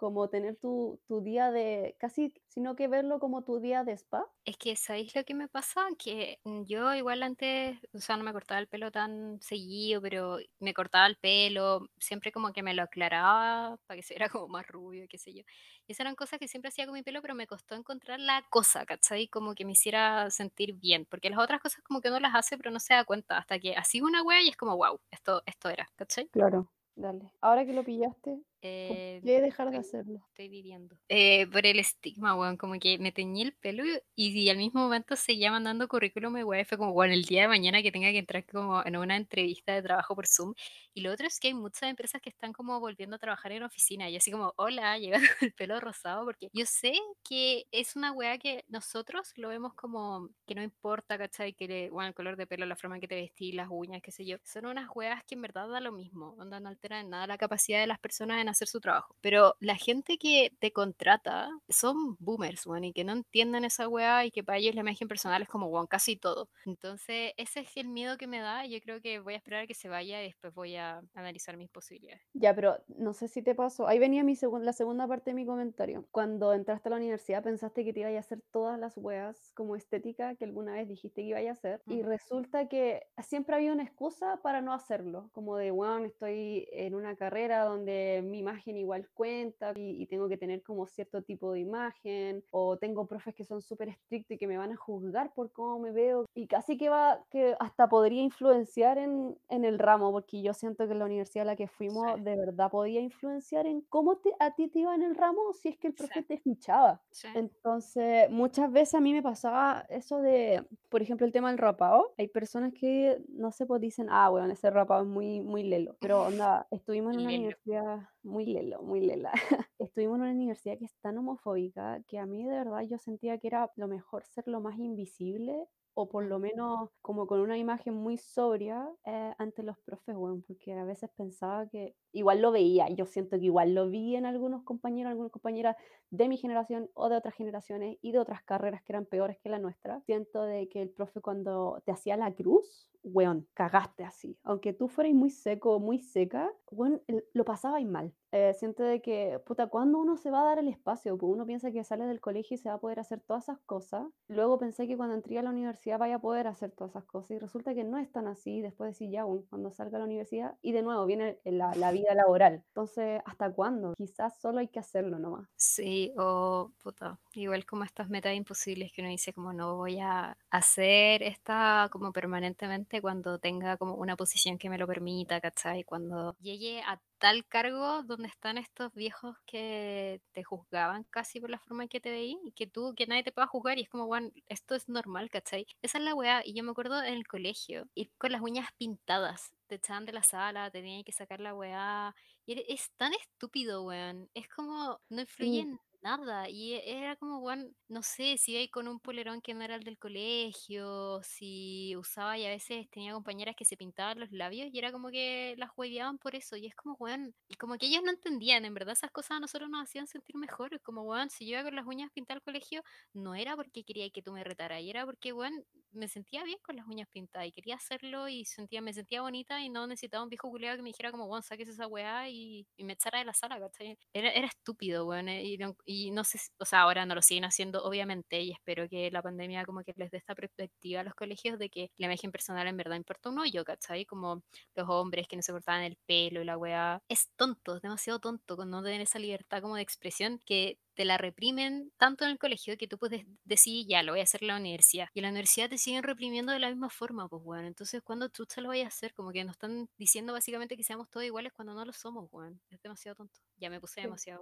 [0.00, 4.26] Como tener tu tu día de casi, sino que verlo como tu día de spa.
[4.46, 5.86] Es que, ¿sabéis lo que me pasa?
[5.98, 10.38] Que, mm, yo igual antes, o sea, no me cortaba el pelo tan seguido, pero
[10.58, 14.48] me cortaba el pelo, siempre como que me lo aclaraba para que se viera como
[14.48, 15.42] más rubio, qué sé yo.
[15.86, 18.42] Y esas eran cosas que siempre hacía con mi pelo, pero me costó encontrar la
[18.50, 19.28] cosa, ¿cachai?
[19.28, 22.56] Como que me hiciera sentir bien, porque las otras cosas como que uno las hace,
[22.56, 25.42] pero no se da cuenta, hasta que así una wea y es como: "Guau, esto
[25.46, 26.30] esto era", ¿cachai?
[26.32, 26.72] Claro.
[26.96, 27.32] Dale.
[27.40, 28.42] Ahora que lo pillaste,
[28.86, 30.26] ¿por Eh, qué dejar de hacerlo?
[30.28, 30.98] estoy viviendo.
[31.12, 34.80] Eh, por el estigma, weón, como que me teñí el pelo y, y al mismo
[34.82, 38.12] momento seguía mandando currículum y weón, fue como, bueno, el día de mañana que tenga
[38.12, 40.54] que entrar como en una entrevista de trabajo por Zoom.
[40.94, 43.64] Y lo otro es que hay muchas empresas que están como volviendo a trabajar en
[43.64, 46.92] oficina y así como, hola, llegando con el pelo rosado, porque yo sé
[47.24, 51.54] que es una weá que nosotros lo vemos como que no importa, ¿cachai?
[51.54, 54.00] Que le, bueno, el color de pelo, la forma en que te vestís, las uñas,
[54.00, 54.36] qué sé yo.
[54.44, 57.36] Son unas weas que en verdad da lo mismo, onda no altera en nada la
[57.36, 59.16] capacidad de las personas en hacer su trabajo.
[59.20, 64.24] Pero la gente que te contrata son boomers, weón, y que no entienden esa wea
[64.24, 66.48] y que para ellos la imagen personal es como, weón, casi todo.
[66.64, 68.66] Entonces, ese es el miedo que me da.
[68.66, 71.56] Yo creo que voy a esperar a que se vaya y después voy a analizar
[71.56, 72.22] mis posibilidades.
[72.32, 73.88] Ya, pero no sé si te pasó.
[73.88, 76.06] Ahí venía mi segun- la segunda parte de mi comentario.
[76.12, 79.74] Cuando entraste a la universidad pensaste que te ibas a hacer todas las weas como
[79.74, 81.82] estética que alguna vez dijiste que ibas a hacer.
[81.88, 85.28] Y resulta que siempre había una excusa para no hacerlo.
[85.32, 90.28] Como de, bueno, estoy en una carrera donde mi imagen igual cuenta y, y tengo
[90.28, 92.44] que tener como cierto tipo de imagen.
[92.50, 95.78] O tengo profes que son súper estrictos y que me van a juzgar por cómo
[95.78, 96.26] me veo.
[96.34, 100.86] Y casi que va, que hasta podría influenciar en, en el ramo, porque yo siento
[100.86, 104.16] que en la universidad a la que Sí, fuimos de verdad podía influenciar en cómo
[104.18, 106.38] te- a ti te iba en el ramo si es que el sí, profe te
[106.38, 107.02] fichaba.
[107.10, 107.28] sí.
[107.32, 112.14] Entonces, muchas veces a mí me pasaba eso de, por ejemplo, el tema del rapado.
[112.18, 115.96] Hay personas que, no sé, pues dicen, ah, bueno, ese rapado es muy, muy lelo.
[116.00, 117.30] Pero, onda, estuvimos en una Lelo.
[117.30, 119.32] universidad muy lelo, muy lela.
[119.78, 123.38] Estuvimos en una universidad que es tan homofóbica que a mí de verdad yo sentía
[123.38, 127.58] que era lo mejor ser lo más invisible o por lo menos como con una
[127.58, 132.52] imagen muy sobria eh, ante los profes, weón, porque a veces pensaba que igual lo
[132.52, 135.76] veía, yo siento que igual lo vi en algunos compañeros, algunas compañeras
[136.10, 139.48] de mi generación o de otras generaciones y de otras carreras que eran peores que
[139.50, 140.00] la nuestra.
[140.02, 144.38] Siento de que el profe cuando te hacía la cruz, weón, cagaste así.
[144.42, 147.02] Aunque tú fueras muy seco muy seca, weón,
[147.34, 148.14] lo pasabais mal.
[148.32, 151.18] Eh, siento de que, puta, ¿cuándo uno se va a dar el espacio?
[151.18, 153.58] Pues uno piensa que sale del colegio y se va a poder hacer todas esas
[153.60, 154.06] cosas.
[154.28, 157.32] Luego pensé que cuando entré a la universidad vaya a poder hacer todas esas cosas
[157.32, 158.60] y resulta que no es tan así.
[158.60, 161.90] Después decir, ya, bueno, cuando salga a la universidad y de nuevo viene la, la
[161.92, 162.64] vida laboral.
[162.68, 163.94] Entonces, ¿hasta cuándo?
[163.96, 165.48] Quizás solo hay que hacerlo nomás.
[165.56, 170.38] Sí, o puta, igual como estas metas imposibles que uno dice como no voy a
[170.50, 175.84] hacer esta como permanentemente cuando tenga como una posición que me lo permita, ¿cachai?
[175.84, 181.58] Cuando llegue a tal cargo donde están estos viejos que te juzgaban casi por la
[181.58, 183.88] forma en que te veí y que tú, que nadie te pueda juzgar y es
[183.90, 185.66] como, bueno, esto es normal, ¿cachai?
[185.82, 188.68] Esa es la weá y yo me acuerdo en el colegio ir con las uñas
[188.78, 192.14] pintadas, te echaban de la sala, tenían que sacar la weá
[192.46, 194.30] y es tan estúpido, weón.
[194.34, 196.48] Es como, no influye Sí, en nada.
[196.48, 199.74] Y e- era como, weón, no sé, si iba con un polerón que no era
[199.76, 204.68] el del colegio, si usaba y a veces tenía compañeras que se pintaban los labios
[204.72, 206.56] y era como que las hueveaban por eso.
[206.56, 209.40] Y es como, weón, y como que ellos no entendían, en verdad esas cosas a
[209.40, 210.80] nosotros nos hacían sentir mejor.
[210.82, 212.82] Como, weón, si yo iba con las uñas pintadas al colegio,
[213.12, 216.58] no era porque quería que tú me retaras, y era porque, weón, me sentía bien
[216.62, 220.22] con las uñas pintadas y quería hacerlo y sentía, me sentía bonita y no necesitaba
[220.22, 223.24] un viejo culiado que me dijera como, bueno, saques esa weá y, me echara de
[223.24, 223.98] la sala, ¿cachai?
[224.12, 225.58] Era, era estúpido, weón, eh, y,
[225.90, 229.22] y no sé, o sea, ahora no lo siguen haciendo, obviamente, y espero que la
[229.22, 232.68] pandemia como que les dé esta perspectiva a los colegios de que la imagen personal
[232.68, 234.04] en verdad importa un hoyo, ¿cachai?
[234.04, 234.44] Como
[234.76, 237.02] los hombres que no se cortaban el pelo y la weá.
[237.08, 241.04] Es tonto, es demasiado tonto con no tener esa libertad como de expresión que te
[241.04, 244.42] la reprimen tanto en el colegio que tú puedes decir, ya, lo voy a hacer
[244.42, 245.08] en la universidad.
[245.14, 247.64] Y en la universidad te siguen reprimiendo de la misma forma, pues, weón.
[247.64, 249.14] Entonces, ¿cuándo tú te lo vayas a hacer?
[249.14, 252.60] Como que nos están diciendo básicamente que seamos todos iguales cuando no lo somos, weón.
[252.70, 253.40] Es demasiado tonto.
[253.56, 254.40] Ya me puse sí.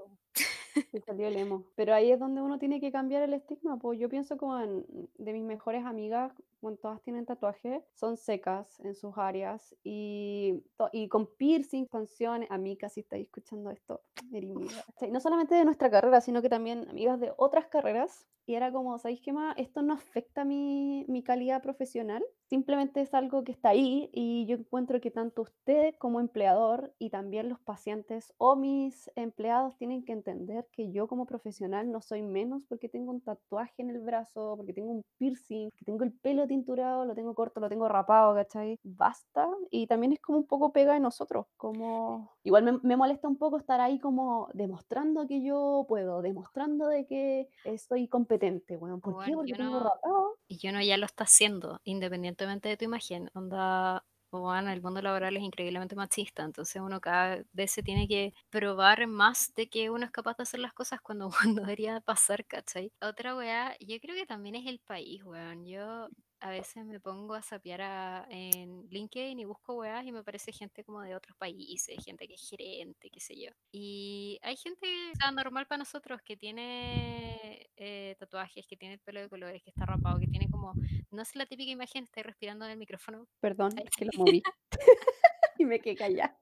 [1.06, 1.64] Salió el.
[1.74, 3.78] Pero ahí es donde uno tiene que cambiar el estigma.
[3.78, 4.86] Pues yo pienso como en
[5.18, 11.08] de mis mejores amigas, bueno, todas tienen tatuajes, son secas en sus áreas y, y
[11.08, 12.50] con piercing, canciones.
[12.50, 14.02] Amigas, si estáis escuchando esto,
[14.86, 15.10] ¿cachai?
[15.10, 18.26] No solamente de nuestra carrera, sino que también amigas de otras carreras.
[18.46, 19.54] Y era como, ¿sabéis qué más?
[19.58, 22.24] Esto no afecta mi, mi calidad profesional.
[22.48, 27.10] Simplemente es algo que está ahí y yo encuentro que tanto usted como empleador y
[27.10, 32.22] también los pacientes o mis empleados tienen que entender que yo como profesional no soy
[32.22, 36.12] menos porque tengo un tatuaje en el brazo, porque tengo un piercing, porque tengo el
[36.14, 38.78] pelo tinturado, lo tengo corto, lo tengo rapado, ¿cachai?
[38.82, 39.48] Basta.
[39.70, 42.32] Y también es como un poco pega de nosotros, como...
[42.42, 47.06] Igual me, me molesta un poco estar ahí como demostrando que yo puedo, demostrando de
[47.06, 49.30] que soy competente, bueno, ¿por qué?
[49.30, 50.36] Weón, Porque yo tengo no, rapado.
[50.48, 53.30] y yo no ya lo está haciendo, independientemente de tu imagen.
[53.34, 58.34] Onda, bueno, el mundo laboral es increíblemente machista, entonces uno cada vez se tiene que
[58.50, 62.44] probar más de que uno es capaz de hacer las cosas cuando, cuando debería pasar,
[62.46, 62.92] ¿cachai?
[63.00, 65.64] Otra weá, yo creo que también es el país, weón.
[65.66, 66.08] Yo
[66.40, 70.52] a veces me pongo a sapear a- en LinkedIn y busco weas y me aparece
[70.52, 73.50] gente como de otros países, gente que es gerente, qué sé yo.
[73.72, 79.00] Y hay gente o sea, normal para nosotros que tiene eh, tatuajes, que tiene el
[79.00, 80.72] pelo de colores, que está rapado, que tiene como,
[81.10, 83.26] no es la típica imagen, estoy respirando en el micrófono.
[83.40, 84.42] Perdón, Ay, es que lo moví.
[85.58, 86.38] y me quedé callada.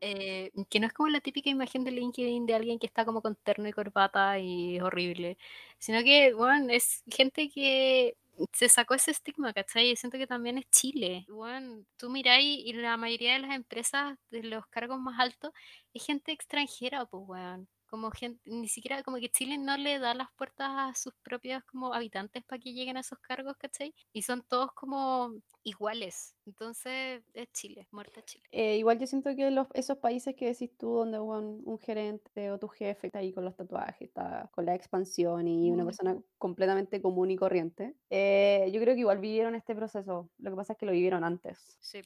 [0.00, 3.22] Eh, que no es como la típica imagen de LinkedIn de alguien que está como
[3.22, 5.38] con terno y corbata y es horrible,
[5.78, 8.16] sino que, bueno, es gente que
[8.52, 9.90] se sacó ese estigma, ¿cachai?
[9.90, 11.28] Y siento que también es Chile.
[11.28, 15.52] Bueno, tú miráis y la mayoría de las empresas de los cargos más altos
[15.92, 17.68] es gente extranjera, pues, weón.
[17.86, 21.62] Como gente, ni siquiera como que Chile no le da las puertas a sus propios
[21.64, 23.94] como habitantes para que lleguen a esos cargos, ¿cachai?
[24.12, 26.36] Y son todos como iguales.
[26.46, 28.48] Entonces es Chile, muerta Chile.
[28.52, 32.50] Eh, igual yo siento que los, esos países que decís tú, donde un, un gerente
[32.52, 35.84] o tu jefe está ahí con los tatuajes, está con la expansión y una Mm,
[35.84, 40.30] persona completamente común y corriente, eh, yo creo que igual vivieron este proceso.
[40.38, 41.78] Lo que pasa es que lo vivieron antes.
[41.80, 42.02] sí.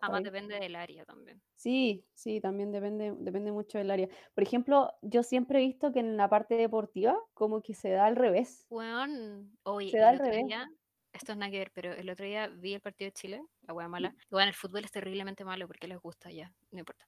[0.00, 0.24] Además ¿cachai?
[0.24, 1.42] depende del área también.
[1.54, 4.08] Sí, sí, también depende, depende mucho del área.
[4.34, 8.06] Por ejemplo, yo siempre he visto que en la parte deportiva como que se da
[8.06, 8.68] al revés.
[8.70, 10.46] Weón, oye, Se da al revés.
[10.46, 10.68] día,
[11.12, 13.74] esto es nada que ver, pero el otro día vi el partido de Chile, la
[13.74, 14.14] wea mala.
[14.30, 17.06] Bueno, el fútbol es terriblemente malo porque les gusta ya, no importa.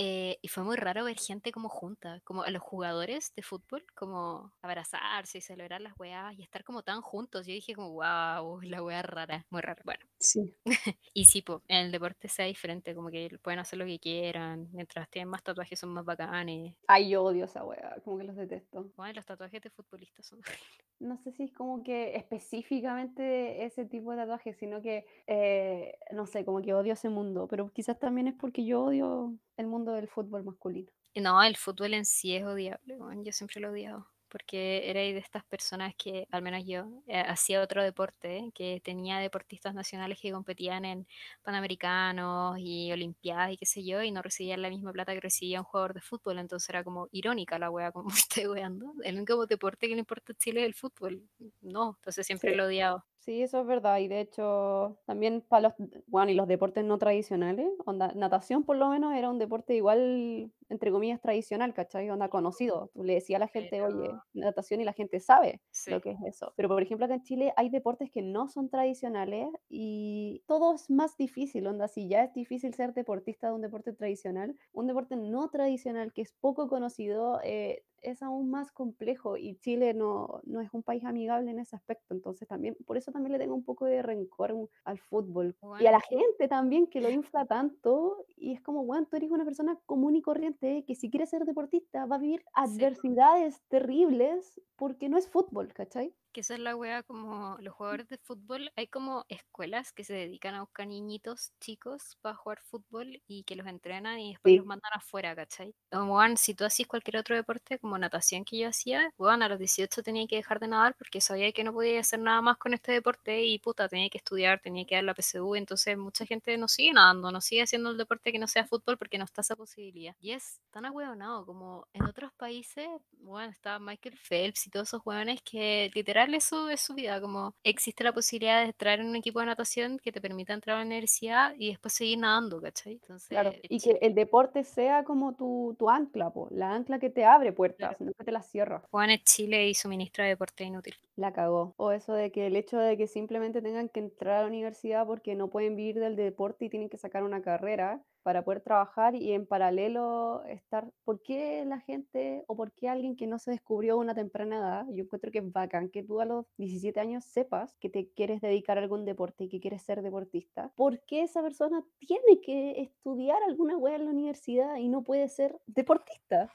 [0.00, 3.84] Eh, y fue muy raro ver gente como junta, como a los jugadores de fútbol,
[3.96, 7.46] como abrazarse y celebrar las weas y estar como tan juntos.
[7.48, 9.82] Yo dije como, wow, la wea rara, muy rara.
[9.84, 10.54] Bueno, Sí.
[11.14, 14.68] y sí, po, en el deporte sea diferente, como que pueden hacer lo que quieran,
[14.72, 16.76] mientras tienen más tatuajes son más bacanes.
[16.86, 18.92] Ay, yo odio esa wea, como que los detesto.
[18.96, 20.40] Bueno, los tatuajes de futbolistas son
[21.00, 26.26] No sé si es como que específicamente ese tipo de tatuajes, sino que, eh, no
[26.26, 29.92] sé, como que odio ese mundo, pero quizás también es porque yo odio el mundo
[29.92, 30.90] del fútbol masculino.
[31.14, 34.06] No, el fútbol en sí es odiable, Yo siempre lo he odiado.
[34.28, 39.18] Porque era de estas personas que, al menos yo, eh, hacía otro deporte, que tenía
[39.18, 41.06] deportistas nacionales que competían en
[41.42, 45.60] Panamericanos y Olimpiadas y qué sé yo, y no recibían la misma plata que recibía
[45.60, 46.38] un jugador de fútbol.
[46.38, 48.92] Entonces era como irónica la wea, como estoy weando.
[49.02, 51.26] El único deporte que le importa a Chile es el fútbol.
[51.62, 52.54] No, entonces siempre Sí.
[52.54, 53.06] lo he odiado.
[53.28, 53.98] Sí, eso es verdad.
[53.98, 55.74] Y de hecho, también para los,
[56.06, 60.50] bueno, y los deportes no tradicionales, onda, natación por lo menos era un deporte igual,
[60.70, 62.08] entre comillas, tradicional, ¿cachai?
[62.08, 62.90] Onda conocido.
[62.94, 66.00] Tú le decías a la gente, Pero oye, natación y la gente sabe sí, lo
[66.00, 66.54] que es eso.
[66.56, 70.88] Pero por ejemplo, acá en Chile hay deportes que no son tradicionales y todo es
[70.88, 75.16] más difícil, onda, si ya es difícil ser deportista de un deporte tradicional, un deporte
[75.16, 80.60] no tradicional que es poco conocido, eh, es aún más complejo y Chile no, no
[80.60, 83.64] es un país amigable en ese aspecto, entonces también, por eso también le tengo un
[83.64, 88.52] poco de rencor al fútbol y a la gente también que lo infla tanto y
[88.52, 92.06] es como, bueno, tú eres una persona común y corriente que si quiere ser deportista
[92.06, 96.14] va a vivir sí, adversidades terribles porque no es fútbol, ¿cachai?
[96.32, 100.14] Que esa es la wea como los jugadores de fútbol, hay como escuelas que se
[100.14, 104.64] dedican a buscar niñitos chicos para jugar fútbol y que los entrenan y después los
[104.64, 105.74] Sí, mandan afuera, ¿cachai?
[105.90, 109.58] Como, si tú hacías cualquier otro deporte como natación que yo hacía, weón, a los
[109.58, 112.74] 18 tenía que dejar de nadar porque sabía que no podía hacer nada más con
[112.74, 116.56] este deporte y puta, tenía que estudiar, tenía que dar la PSU, entonces mucha gente
[116.58, 119.40] no sigue nadando, no sigue haciendo el deporte que no sea fútbol porque no está
[119.40, 120.14] esa posibilidad.
[120.20, 125.00] Y es tan ahueonado como en otros países, bueno, está Michael Phelps y todos esos
[125.06, 129.16] hueones que literal eso es su vida, como existe la posibilidad de entrar en un
[129.16, 132.94] equipo de natación que te permita entrar a la universidad y después seguir nadando, ¿cachai?
[133.28, 136.98] claro, Entonces, es y que el deporte sea como tu, tu ancla, po, la ancla
[136.98, 137.96] que te abre Claro.
[137.96, 138.88] puertas, no que te las cierra.
[138.90, 140.94] Juan es Chile y suministra deporte inútil.
[141.16, 141.74] La cagó.
[141.76, 145.04] O eso de que el hecho de que simplemente tengan que entrar a la universidad
[145.06, 149.14] porque no pueden vivir del deporte y tienen que sacar una carrera para poder trabajar
[149.14, 150.90] y en paralelo estar.
[151.04, 154.58] ¿Por qué la gente o por qué alguien que no se descubrió a una temprana
[154.58, 154.86] edad?
[154.90, 158.40] Yo encuentro que es bacán que tú a los 17 años sepas que te quieres
[158.40, 160.72] dedicar a algún deporte y que quieres ser deportista.
[160.74, 165.28] ¿Por qué esa persona tiene que estudiar alguna wea en la universidad y no puede
[165.28, 166.50] ser deportista?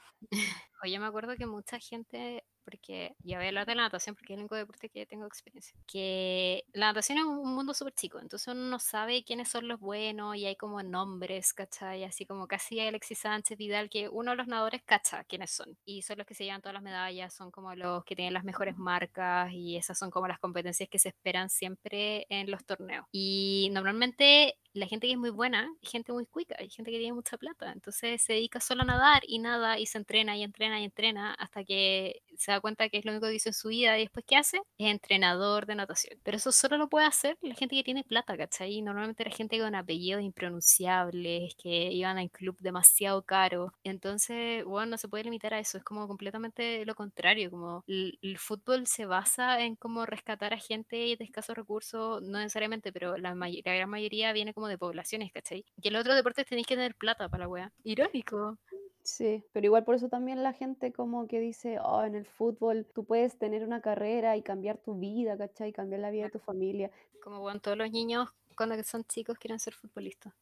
[0.84, 4.34] Oye, me acuerdo que mucha gente, porque ya voy a hablar de la natación porque
[4.34, 8.20] es el único deporte que tengo experiencia, que la natación es un mundo súper chico,
[8.20, 12.04] entonces uno no sabe quiénes son los buenos y hay como nombres, ¿cachai?
[12.04, 16.02] Así como casi Alexis Sánchez, Vidal, que uno de los nadadores cacha quiénes son y
[16.02, 18.76] son los que se llevan todas las medallas, son como los que tienen las mejores
[18.76, 23.06] marcas y esas son como las competencias que se esperan siempre en los torneos.
[23.10, 26.98] Y normalmente la gente que es muy buena es gente muy cuica, hay gente que
[26.98, 30.42] tiene mucha plata, entonces se dedica solo a nadar y nada y se entrena y
[30.42, 33.54] entrena y entrena hasta que se da cuenta que es lo único que hizo en
[33.54, 34.58] su vida y después ¿qué hace?
[34.78, 36.18] Es entrenador de natación.
[36.22, 38.82] Pero eso solo lo puede hacer la gente que tiene plata, ¿cachai?
[38.82, 43.72] Normalmente era gente con apellidos impronunciables, que iban a un club demasiado caro.
[43.84, 48.18] Entonces, bueno, no se puede limitar a eso, es como completamente lo contrario, como el,
[48.22, 53.16] el fútbol se basa en cómo rescatar a gente de escasos recursos, no necesariamente, pero
[53.16, 55.64] la, la gran mayoría viene como de poblaciones, ¿cachai?
[55.80, 57.72] Y el otro deporte tenéis que tener plata para la wea.
[57.82, 58.58] Irónico.
[59.02, 62.86] Sí, pero igual por eso también la gente como que dice, oh, en el fútbol
[62.94, 65.72] tú puedes tener una carrera y cambiar tu vida, ¿cachai?
[65.72, 66.90] Cambiar la vida de tu familia.
[67.22, 70.32] Como bueno, todos los niños cuando son chicos quieren ser futbolistas.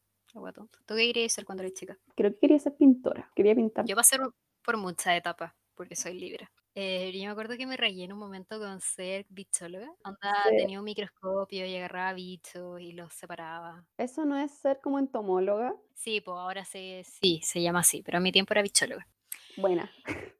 [0.85, 1.97] ¿Tú qué querías ser cuando eres chica?
[2.15, 3.85] Creo que quería ser pintora, quería pintar.
[3.85, 4.17] Yo pasé
[4.63, 6.49] por muchas etapas, porque soy libre.
[6.75, 9.91] Eh, yo me acuerdo que me rayé en un momento con ser bichóloga.
[10.03, 10.57] Onda, Sí.
[10.57, 13.85] tenía un microscopio y agarraba bichos y los separaba.
[13.97, 15.75] Eso no es ser como entomóloga.
[15.95, 19.07] Sí, pues ahora se, sí, se llama así, pero a mi tiempo era bichóloga.
[19.55, 19.89] Buena.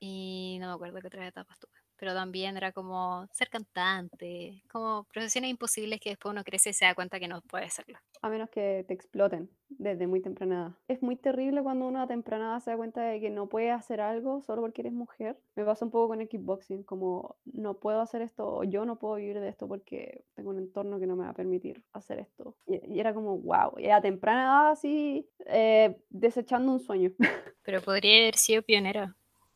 [0.00, 1.81] Y no me acuerdo qué otras etapas tuve.
[2.02, 6.84] Pero también era como ser cantante, como profesiones imposibles que después uno crece y se
[6.84, 7.96] da cuenta que no puede hacerlo.
[8.20, 10.72] A menos que te exploten desde muy temprana edad.
[10.88, 13.70] Es muy terrible cuando uno a temprana edad se da cuenta de que no puede
[13.70, 15.38] hacer algo solo porque eres mujer.
[15.54, 18.98] Me pasa un poco con el kickboxing, como no puedo hacer esto, o yo no
[18.98, 22.18] puedo vivir de esto porque tengo un entorno que no me va a permitir hacer
[22.18, 22.56] esto.
[22.66, 27.12] Y, y era como, wow, y a temprana edad así, eh, desechando un sueño.
[27.62, 29.14] Pero podría haber sido pionera.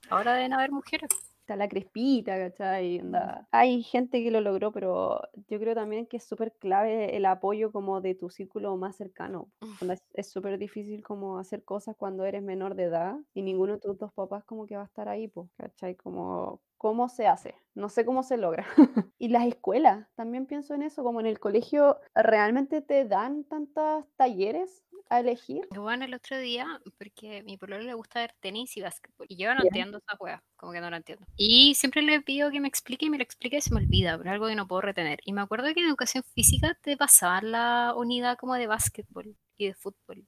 [0.09, 1.11] Ahora deben haber mujeres.
[1.47, 2.99] Está la crespita, ¿cachai?
[3.01, 7.25] Onda, Hay gente que lo logró, pero yo creo también que es súper clave el
[7.25, 9.53] apoyo como de tu círculo más cercano.
[9.81, 13.75] Onda, es- es súper difícil como hacer cosas cuando eres menor de edad y ninguno
[13.75, 15.95] de tus dos papás como que va a estar ahí, pues, ¿cachai?
[15.95, 17.55] Como, ¿cómo se hace?
[17.77, 18.67] No sé cómo se logra.
[19.19, 24.05] y las escuelas, también pienso en eso, como en el colegio, ¿realmente te dan tantos
[24.17, 25.66] talleres a elegir?
[25.71, 29.27] Bueno, el otro día, porque a mi pololo le gusta ver tenis y básquetbol.
[29.29, 31.27] Y yo no entiendo esa wea, como que no la entiendo.
[31.37, 34.16] Y siempre le pido que me explique y me lo explique y se me olvida,
[34.19, 35.19] pero algo que no puedo retener.
[35.25, 39.66] Y me acuerdo que en educación física te pasaban la unidad como de básquetbol y
[39.69, 40.27] de fútbol.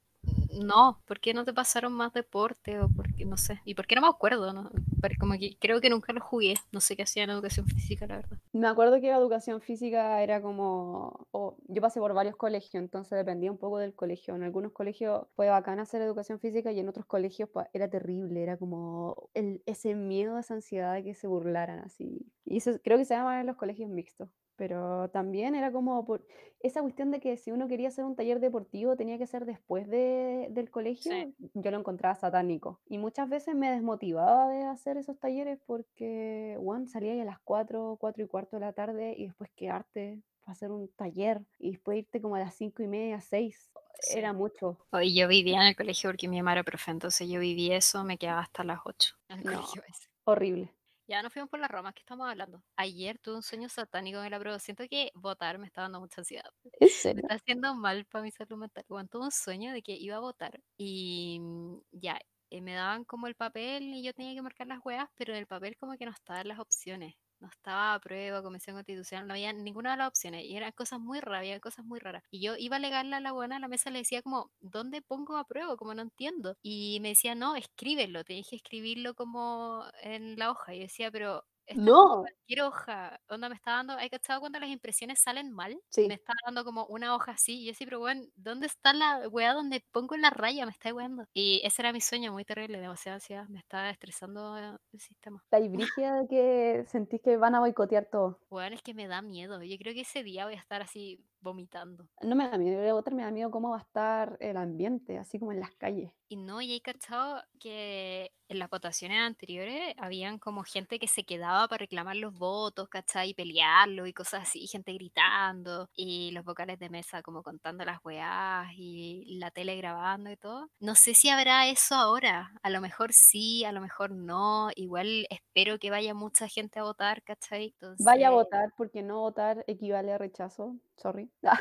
[0.53, 2.81] No, ¿por qué no te pasaron más deporte?
[2.81, 3.61] O porque, no sé.
[3.65, 4.53] ¿Y por qué no me acuerdo?
[4.53, 4.71] No?
[5.01, 6.55] Pero como que creo que nunca lo jugué.
[6.73, 8.39] No sé qué hacía en educación física, la verdad.
[8.53, 11.27] Me acuerdo que la educación física era como,
[11.69, 14.35] yo pasé por varios colegios, entonces dependía un poco del colegio.
[14.35, 18.43] En algunos colegios fue bacán hacer educación física y en otros colegios pues, era terrible,
[18.43, 22.27] era como el, ese miedo, esa ansiedad de que se burlaran así.
[22.45, 24.29] Y eso creo que se llama en los colegios mixtos.
[24.59, 26.27] Pero también era como por
[26.59, 29.89] esa cuestión de que si uno quería hacer un taller deportivo tenía que ser después
[29.89, 31.33] de- del colegio, Sí.
[31.55, 32.81] yo lo encontraba satánico.
[32.89, 37.39] Y muchas veces me desmotivaba de hacer esos talleres porque, bueno, salía ahí a las
[37.39, 41.71] 4, 4 y cuarto de la tarde y después quedarte para hacer un taller y
[41.71, 43.71] después irte como a las 5 y media, 6.
[44.01, 44.19] Sí.
[44.19, 44.77] Era mucho.
[44.91, 48.03] Hoy yo vivía en el colegio porque mi mamá era profe, entonces yo viví eso,
[48.03, 49.53] me quedaba hasta las 8 en el No.
[49.55, 50.09] colegio ese.
[50.25, 50.73] Horrible.
[51.09, 52.63] Ya nos fuimos por las ramas, ¿qué estamos hablando?
[52.77, 54.59] Ayer tuve un sueño satánico en la prueba.
[54.59, 56.51] Siento que votar me está dando mucha ansiedad.
[56.81, 58.85] ¿En Me está haciendo mal para mi salud mental.
[58.89, 62.19] Bueno, tuve un sueño de que iba a votar y mm, ya,
[62.51, 65.39] eh, me daban como el papel y yo tenía que marcar las huevas, pero en
[65.39, 67.15] el papel como que no estaban las opciones.
[67.41, 70.45] No estaba a prueba, convención constitucional, no había ninguna de las opciones.
[70.45, 72.25] Y eran cosas muy raras, había cosas muy raras.
[72.31, 75.03] Y yo iba a alegarle a la buena a la mesa, le decía como, ¿dónde
[75.03, 75.77] pongo a prueba?
[75.77, 76.57] Como no entiendo.
[76.63, 80.75] Y me decía, no, escríbelo, tenías que escribirlo como en la hoja.
[80.75, 82.21] Y yo decía, pero No.
[82.23, 83.21] cualquier hoja.
[83.29, 85.79] Onda me está dando, ¿hay cachado cuando las impresiones salen mal?
[85.89, 86.07] Sí.
[86.09, 87.61] Me está dando como una hoja así.
[87.61, 90.65] Y yo decía, pero bueno, ¿dónde está la weá donde pongo la raya?
[90.67, 91.25] Me está weando.
[91.35, 93.47] Y ese era mi sueño, muy terrible, demasiada ansiedad.
[93.49, 95.45] Me estaba estresando eh, el sistema.
[95.51, 98.41] La de que sentís que van a boicotear todo.
[98.49, 99.63] Bueno, es que me da miedo.
[99.63, 102.09] Yo creo que ese día voy a estar así vomitando.
[102.23, 105.39] No me da miedo votar, me da miedo cómo va a estar el ambiente, así
[105.39, 106.13] como en las calles.
[106.31, 111.25] Y no, y hay cachado que en las votaciones anteriores habían como gente que se
[111.25, 113.31] quedaba para reclamar los votos, ¿cachai?
[113.31, 118.01] Y pelearlo y cosas así, gente gritando, y los vocales de mesa como contando las
[118.05, 120.69] weás y la tele grabando y todo.
[120.81, 125.27] No sé si habrá eso ahora, a lo mejor sí, a lo mejor no, igual
[125.31, 127.67] espero que vaya mucha gente a votar, ¿cachai?
[127.97, 130.77] Vaya a Entonces, votar porque no votar equivale a rechazo.
[130.97, 131.28] Sorry.
[131.43, 131.61] Ah,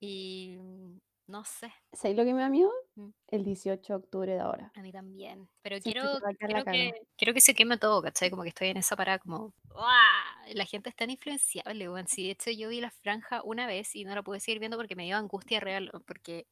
[0.00, 2.70] y mm, no sé, ¿Sabes lo que me da miedo?
[2.94, 3.10] Mm.
[3.28, 4.72] El 18 de octubre de ahora.
[4.74, 5.48] A mí también.
[5.60, 8.30] Pero quiero, quiero, que, quiero que se queme todo, ¿cachai?
[8.30, 9.52] Como que estoy en esa parada como...
[9.74, 10.54] ¡Uah!
[10.54, 12.08] La gente es tan influenciable, weón.
[12.08, 14.78] Sí, de hecho yo vi la franja una vez y no la pude seguir viendo
[14.78, 15.90] porque me dio angustia real.
[16.06, 16.46] Porque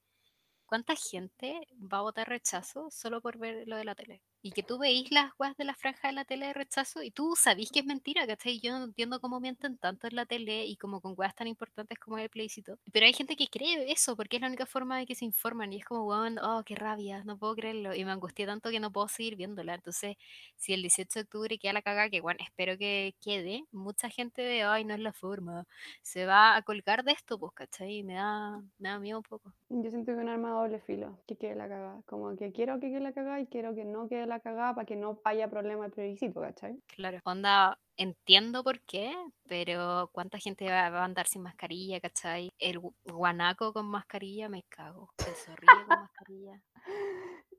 [0.66, 4.22] ¿cuánta gente va a votar rechazo solo por ver lo de la tele?
[4.42, 7.10] Y que tú veís las weas de la franja de la tele de rechazo y
[7.10, 8.58] tú sabís que es mentira, ¿cachai?
[8.60, 11.98] Yo no entiendo cómo mienten tanto en la tele y como con weas tan importantes
[11.98, 12.78] como el plebiscito.
[12.92, 15.72] Pero hay gente que cree eso porque es la única forma de que se informan
[15.72, 17.94] y es como, weón, oh, qué rabia, no puedo creerlo.
[17.94, 19.74] Y me angustié tanto que no puedo seguir viéndola.
[19.74, 20.16] Entonces,
[20.56, 24.42] si el 18 de octubre queda la caga, que bueno, espero que quede, mucha gente
[24.42, 25.66] de, ay, no es la forma,
[26.02, 28.02] se va a colgar de esto, pues, ¿cachai?
[28.02, 29.52] Me da, me da miedo un poco.
[29.68, 32.02] Yo siento que un arma doble filo, que quede la cagada.
[32.06, 34.86] Como que quiero que quede la cagada y quiero que no quede la cagada para
[34.86, 36.80] que no haya problema de plebiscito, ¿cachai?
[36.86, 39.12] Claro, onda, entiendo por qué,
[39.48, 42.50] pero ¿cuánta gente va, va a andar sin mascarilla, cachai?
[42.58, 45.10] El gu- guanaco con mascarilla, me cago.
[45.26, 46.62] El zorrillo con mascarilla.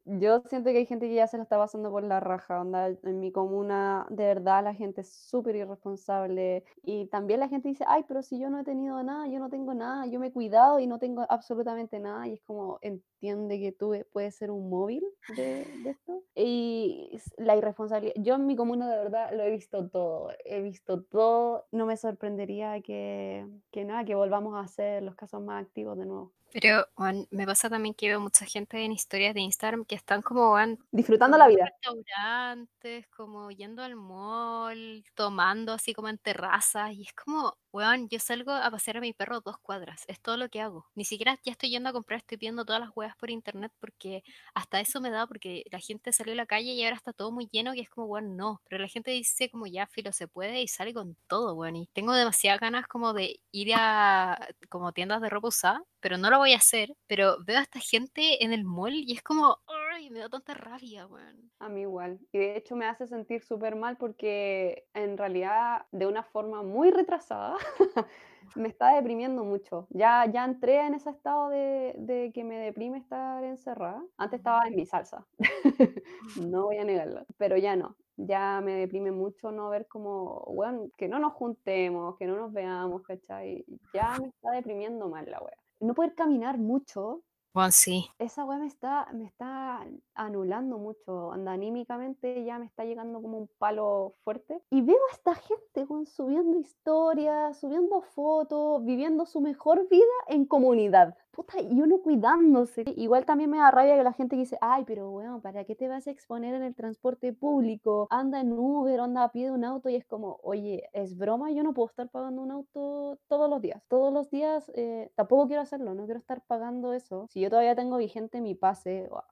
[0.06, 2.88] Yo siento que hay gente que ya se lo está pasando por la raja, onda,
[2.90, 6.64] en mi comuna, de verdad, la gente es súper irresponsable.
[6.84, 9.50] Y también la gente dice, ay, pero si yo no he tenido nada, yo no
[9.50, 12.28] tengo nada, yo me he cuidado y no tengo absolutamente nada.
[12.28, 16.24] Y es como, entiende que tú e- puedes ser un móvil de, de esto.
[16.34, 21.04] Y la irresponsabilidad, yo en mi comuna de verdad lo he visto todo, he visto
[21.04, 21.68] todo.
[21.72, 26.06] No me sorprendería que, que nada, que volvamos a ser los casos más activos de
[26.08, 26.34] nuevo.
[26.54, 30.22] Pero weón, me pasa también que veo mucha gente en historias de Instagram que están
[30.22, 31.74] como van Disfrutando la vida.
[31.84, 38.20] restaurantes, como yendo al mall, tomando así como en terrazas, y es como, weón, yo
[38.20, 40.88] salgo a pasear a mi perro dos cuadras, es todo lo que hago.
[40.96, 44.24] Ni siquiera ya estoy yendo a comprar, estoy viendo todas las weas por internet porque
[44.54, 47.32] hasta eso me da, porque la gente salió a la calle y ahora está todo
[47.32, 48.62] muy lleno, y es como, weón, no.
[48.70, 51.76] Pero la gente dice como ya, filo, se puede y sale con todo, weón.
[51.78, 56.30] Y tengo demasiadas ganas como de ir a como tiendas de ropa usada, pero no
[56.30, 56.96] lo voy a hacer.
[57.08, 59.58] Pero veo a esta gente en el mall y es como,
[59.94, 61.52] ay, me da tanta rabia, weón.
[61.60, 62.20] A mí igual.
[62.32, 66.92] Y de hecho me hace sentir súper mal porque en realidad de una forma muy
[66.92, 67.56] retrasada
[68.56, 69.88] me está deprimiendo mucho.
[69.90, 74.04] Ya, ya entré en ese estado de, de que me deprime estar encerrada.
[74.18, 75.26] Antes estaba en mi salsa,
[76.42, 77.96] no voy a negarlo, pero ya no.
[78.18, 82.54] Ya me deprime mucho no ver como, bueno, que no nos juntemos, que no nos
[82.54, 83.66] veamos, ¿cachai?
[83.94, 85.58] Ya me está deprimiendo mal la wea.
[85.82, 87.24] No poder caminar mucho
[87.54, 88.10] Weón, sí.
[88.18, 89.86] esa weá me está, me está
[90.26, 94.62] anulando mucho, anda, anímicamente ya me está llegando como un palo fuerte.
[94.70, 100.46] Y veo a esta gente weón, subiendo historias, subiendo fotos, viviendo su mejor vida en
[100.46, 101.16] comunidad.
[101.32, 102.84] Puta, y uno cuidándose.
[102.98, 105.88] Igual también me da rabia que la gente dice, ay, pero weón, ¿para qué te
[105.88, 108.08] vas a exponer en el transporte público?
[108.10, 111.52] Anda en Uber, anda a pie de un auto y es como, oye, es broma,
[111.52, 113.82] yo no puedo estar pagando un auto todos los días.
[113.88, 117.28] Todos los días eh, tampoco quiero hacerlo, no quiero estar pagando eso.
[117.30, 119.24] Si yo todavía tengo vigente mi pase, oh,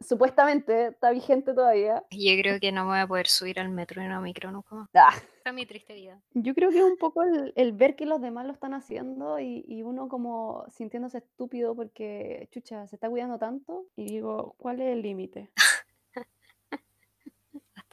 [0.00, 2.04] supuestamente está vigente todavía.
[2.10, 4.50] Yo creo que no me voy a poder subir al metro ni a una micro
[4.50, 4.88] nunca más.
[4.94, 6.20] Ah, Esta es mi triste vida.
[6.34, 9.38] Yo creo que es un poco el, el ver que los demás lo están haciendo
[9.40, 14.80] y, y uno como sintiéndose estúpido porque, chucha, se está cuidando tanto y digo, ¿cuál
[14.80, 15.50] es el límite?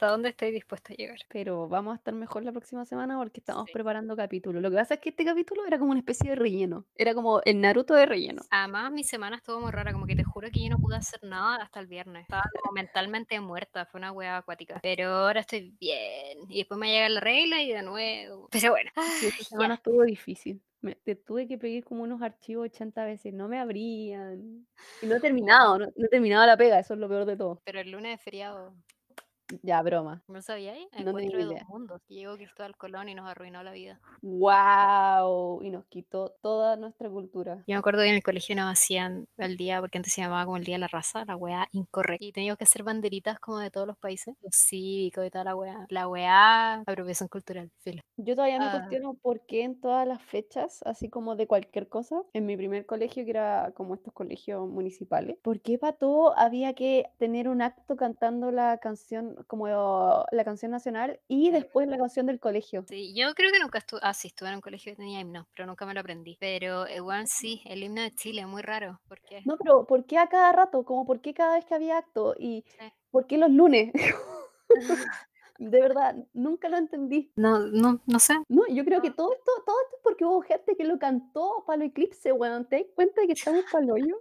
[0.00, 1.18] ¿Hasta dónde estoy dispuesta a llegar?
[1.28, 3.74] Pero vamos a estar mejor la próxima semana porque estamos Sí.
[3.74, 4.62] preparando capítulos.
[4.62, 6.86] Lo que pasa es que este capítulo era como una especie de relleno.
[6.96, 8.40] Era como el Naruto de relleno.
[8.50, 11.20] Además, mi semana estuvo muy rara, como que te juro que yo no pude hacer
[11.22, 12.22] nada hasta el viernes.
[12.22, 14.80] Estaba como mentalmente muerta, fue una wea acuática.
[14.82, 16.38] Pero ahora estoy bien.
[16.48, 18.48] Y después me llega la regla y de nuevo.
[18.50, 18.90] Pero bueno.
[18.94, 20.62] Sí, esta Ay, semana estuvo difícil.
[20.80, 24.66] Me, te tuve que pedir como unos archivos 80 veces, no me abrían.
[25.02, 27.36] Y no he terminado, no, no he terminado la pega, eso es lo peor de
[27.36, 27.60] todo.
[27.66, 28.72] Pero el lunes es feriado.
[29.62, 30.22] Ya, broma.
[30.28, 30.86] ¿No sabíais?
[30.92, 31.64] No Encuentro de dos idea.
[31.68, 32.00] mundos.
[32.08, 34.00] Llegó Cristóbal Colón y nos arruinó la vida.
[34.22, 35.62] ¡Wow!
[35.62, 37.56] Y nos quitó toda nuestra cultura.
[37.66, 40.44] Yo me acuerdo que en el colegio nos hacían el día, porque antes se llamaba
[40.44, 42.24] como el Día de la Raza, la weá incorrecta.
[42.24, 45.56] Y teníamos que hacer banderitas como de todos los países, los cívicos y toda la
[45.56, 45.86] weá.
[45.88, 48.02] La weá, apropiación cultural, filo.
[48.16, 48.72] Yo todavía me Ah.
[48.72, 52.86] cuestiono por qué en todas las fechas, así como de cualquier cosa, en mi primer
[52.86, 57.62] colegio, que era como estos colegios municipales, ¿por qué para todo había que tener un
[57.62, 61.52] acto cantando la canción, como la canción nacional y Mm.
[61.52, 62.86] después la canción del colegio?
[62.88, 65.46] Sí, yo creo que nunca estuve, ah, sí, estuve en un colegio que tenía himno,
[65.54, 66.36] pero nunca me lo aprendí.
[66.40, 70.28] Pero igual sí, el himno de Chile, muy raro, porque No, pero ¿por qué a
[70.28, 70.84] cada rato?
[70.84, 72.92] Como por qué cada vez que había acto y Sí.
[73.10, 73.92] por qué los lunes?
[75.58, 77.30] De verdad, nunca lo entendí.
[77.36, 78.34] no, no, no sé.
[78.48, 81.64] No, yo creo que todo esto, todo esto es porque hubo gente que lo cantó
[81.66, 82.66] para el eclipse, weón.
[82.68, 84.16] ¿Te das cuenta de que estamos para el hoyo?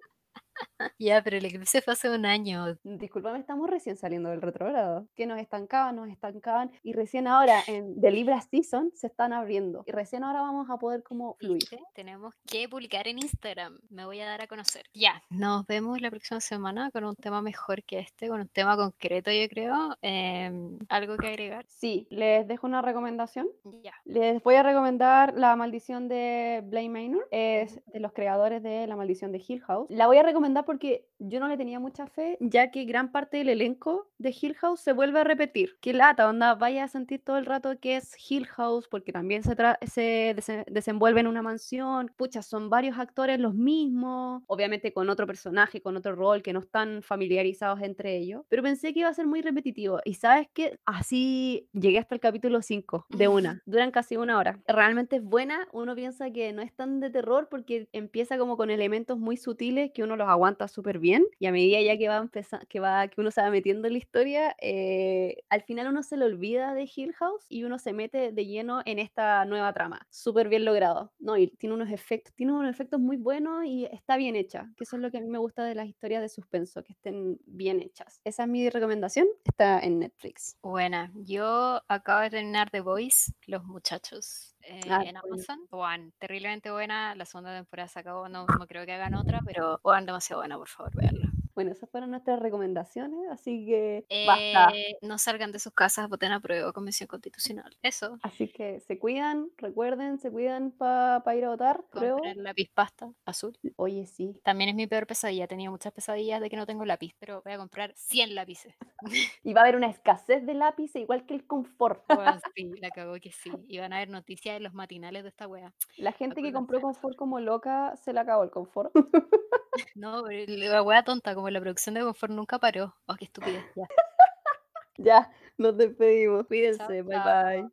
[0.97, 2.77] Ya, pero el eclipse fue hace un año.
[2.83, 5.07] Disculpame, estamos recién saliendo del retrógrado.
[5.15, 6.71] Que nos estancaban, nos estancaban.
[6.83, 9.83] Y recién ahora, en The Libra Season, se están abriendo.
[9.87, 11.59] Y recién ahora vamos a poder como fluir.
[11.59, 11.79] ¿Viste?
[11.93, 13.79] Tenemos que publicar en Instagram.
[13.89, 14.83] Me voy a dar a conocer.
[14.93, 18.75] Ya, nos vemos la próxima semana con un tema mejor que este, con un tema
[18.75, 19.97] concreto, yo creo.
[20.01, 21.65] Em, ¿Algo que agregar?
[21.67, 23.47] Sí, les dejo una recomendación.
[23.83, 23.93] Ya.
[24.05, 27.27] Les voy a recomendar La Maldición de Blame Manor.
[27.31, 29.87] Es de los creadores de La Maldición de Hill House.
[29.89, 33.11] La voy a recomendar recomendar porque yo no le tenía mucha fe, ya que gran
[33.11, 35.77] parte del elenco de Hill House se vuelve a repetir.
[35.81, 39.43] Qué lata, onda, vaya a sentir todo el rato que es Hill House, porque también
[39.43, 39.55] se,
[39.87, 42.11] se desenvuelve en una mansión.
[42.15, 46.59] Pucha, son varios actores los mismos, obviamente con otro personaje, con otro rol, que no
[46.59, 48.43] están familiarizados entre ellos.
[48.47, 49.99] Pero pensé que iba a ser muy repetitivo.
[50.05, 53.61] Y sabes que así llegué hasta el capítulo 5 de una.
[53.65, 54.59] Duran casi una hora.
[54.67, 55.67] Realmente es buena.
[55.73, 59.91] Uno piensa que no es tan de terror porque empieza como con elementos muy sutiles
[59.93, 61.25] que uno los aguanta súper bien.
[61.39, 63.93] Y a medida ya que va empezando, que va, que uno se va metiendo en
[63.93, 67.93] la historia, eh, al final uno se le olvida de Hill House y uno se
[67.93, 70.05] mete de lleno en esta nueva trama.
[70.09, 71.11] Súper bien logrado.
[71.19, 74.69] No, y tiene unos efectos, tiene unos efectos muy buenos y está bien hecha.
[74.75, 76.93] Que eso es lo que a mí me gusta de las historias de suspenso, que
[76.93, 78.21] estén bien hechas.
[78.23, 79.27] Esa es mi recomendación.
[79.45, 80.57] Está en Netflix.
[80.61, 81.11] Buena.
[81.15, 84.48] Yo acabo de terminar The Voice, Los Muchachos.
[84.69, 85.65] Eh, ah, en Amazon.
[85.71, 87.15] Juan, terriblemente buena.
[87.15, 88.29] La segunda temporada se acabó.
[88.29, 91.28] No, no creo que hagan otra, pero Juan, demasiado buena, por favor, veanla.
[91.59, 94.73] Bueno, esas fueron nuestras recomendaciones, así que basta.
[94.73, 97.75] Eh, no salgan de sus casas, voten a prueba Convención Constitucional.
[97.81, 98.17] Eso.
[98.23, 101.83] Así que se cuidan, recuerden, se cuidan para ir a votar.
[101.91, 103.57] Compren lápiz pasta azul.
[103.75, 104.39] Oye, sí.
[104.41, 105.43] También es mi peor pesadilla.
[105.43, 108.73] He tenido muchas pesadillas de que no tengo lápiz, pero voy a comprar 100 lápices.
[109.43, 112.05] y va a haber una escasez de lápices, igual que el confort.
[112.55, 113.51] sí, la cagó que sí.
[113.67, 115.73] Y van a haber noticias en los matinales de esta wea.
[115.97, 118.93] La gente que compró confort como loca se le acabó el confort.
[119.95, 122.95] no, pero la wea tonta, como la producción de confort nunca paró.
[123.07, 123.63] Oh, qué estupidez.
[123.75, 123.87] Ya,
[124.97, 126.45] ya nos despedimos.
[126.47, 127.01] Cuídense.
[127.03, 127.67] bye bye.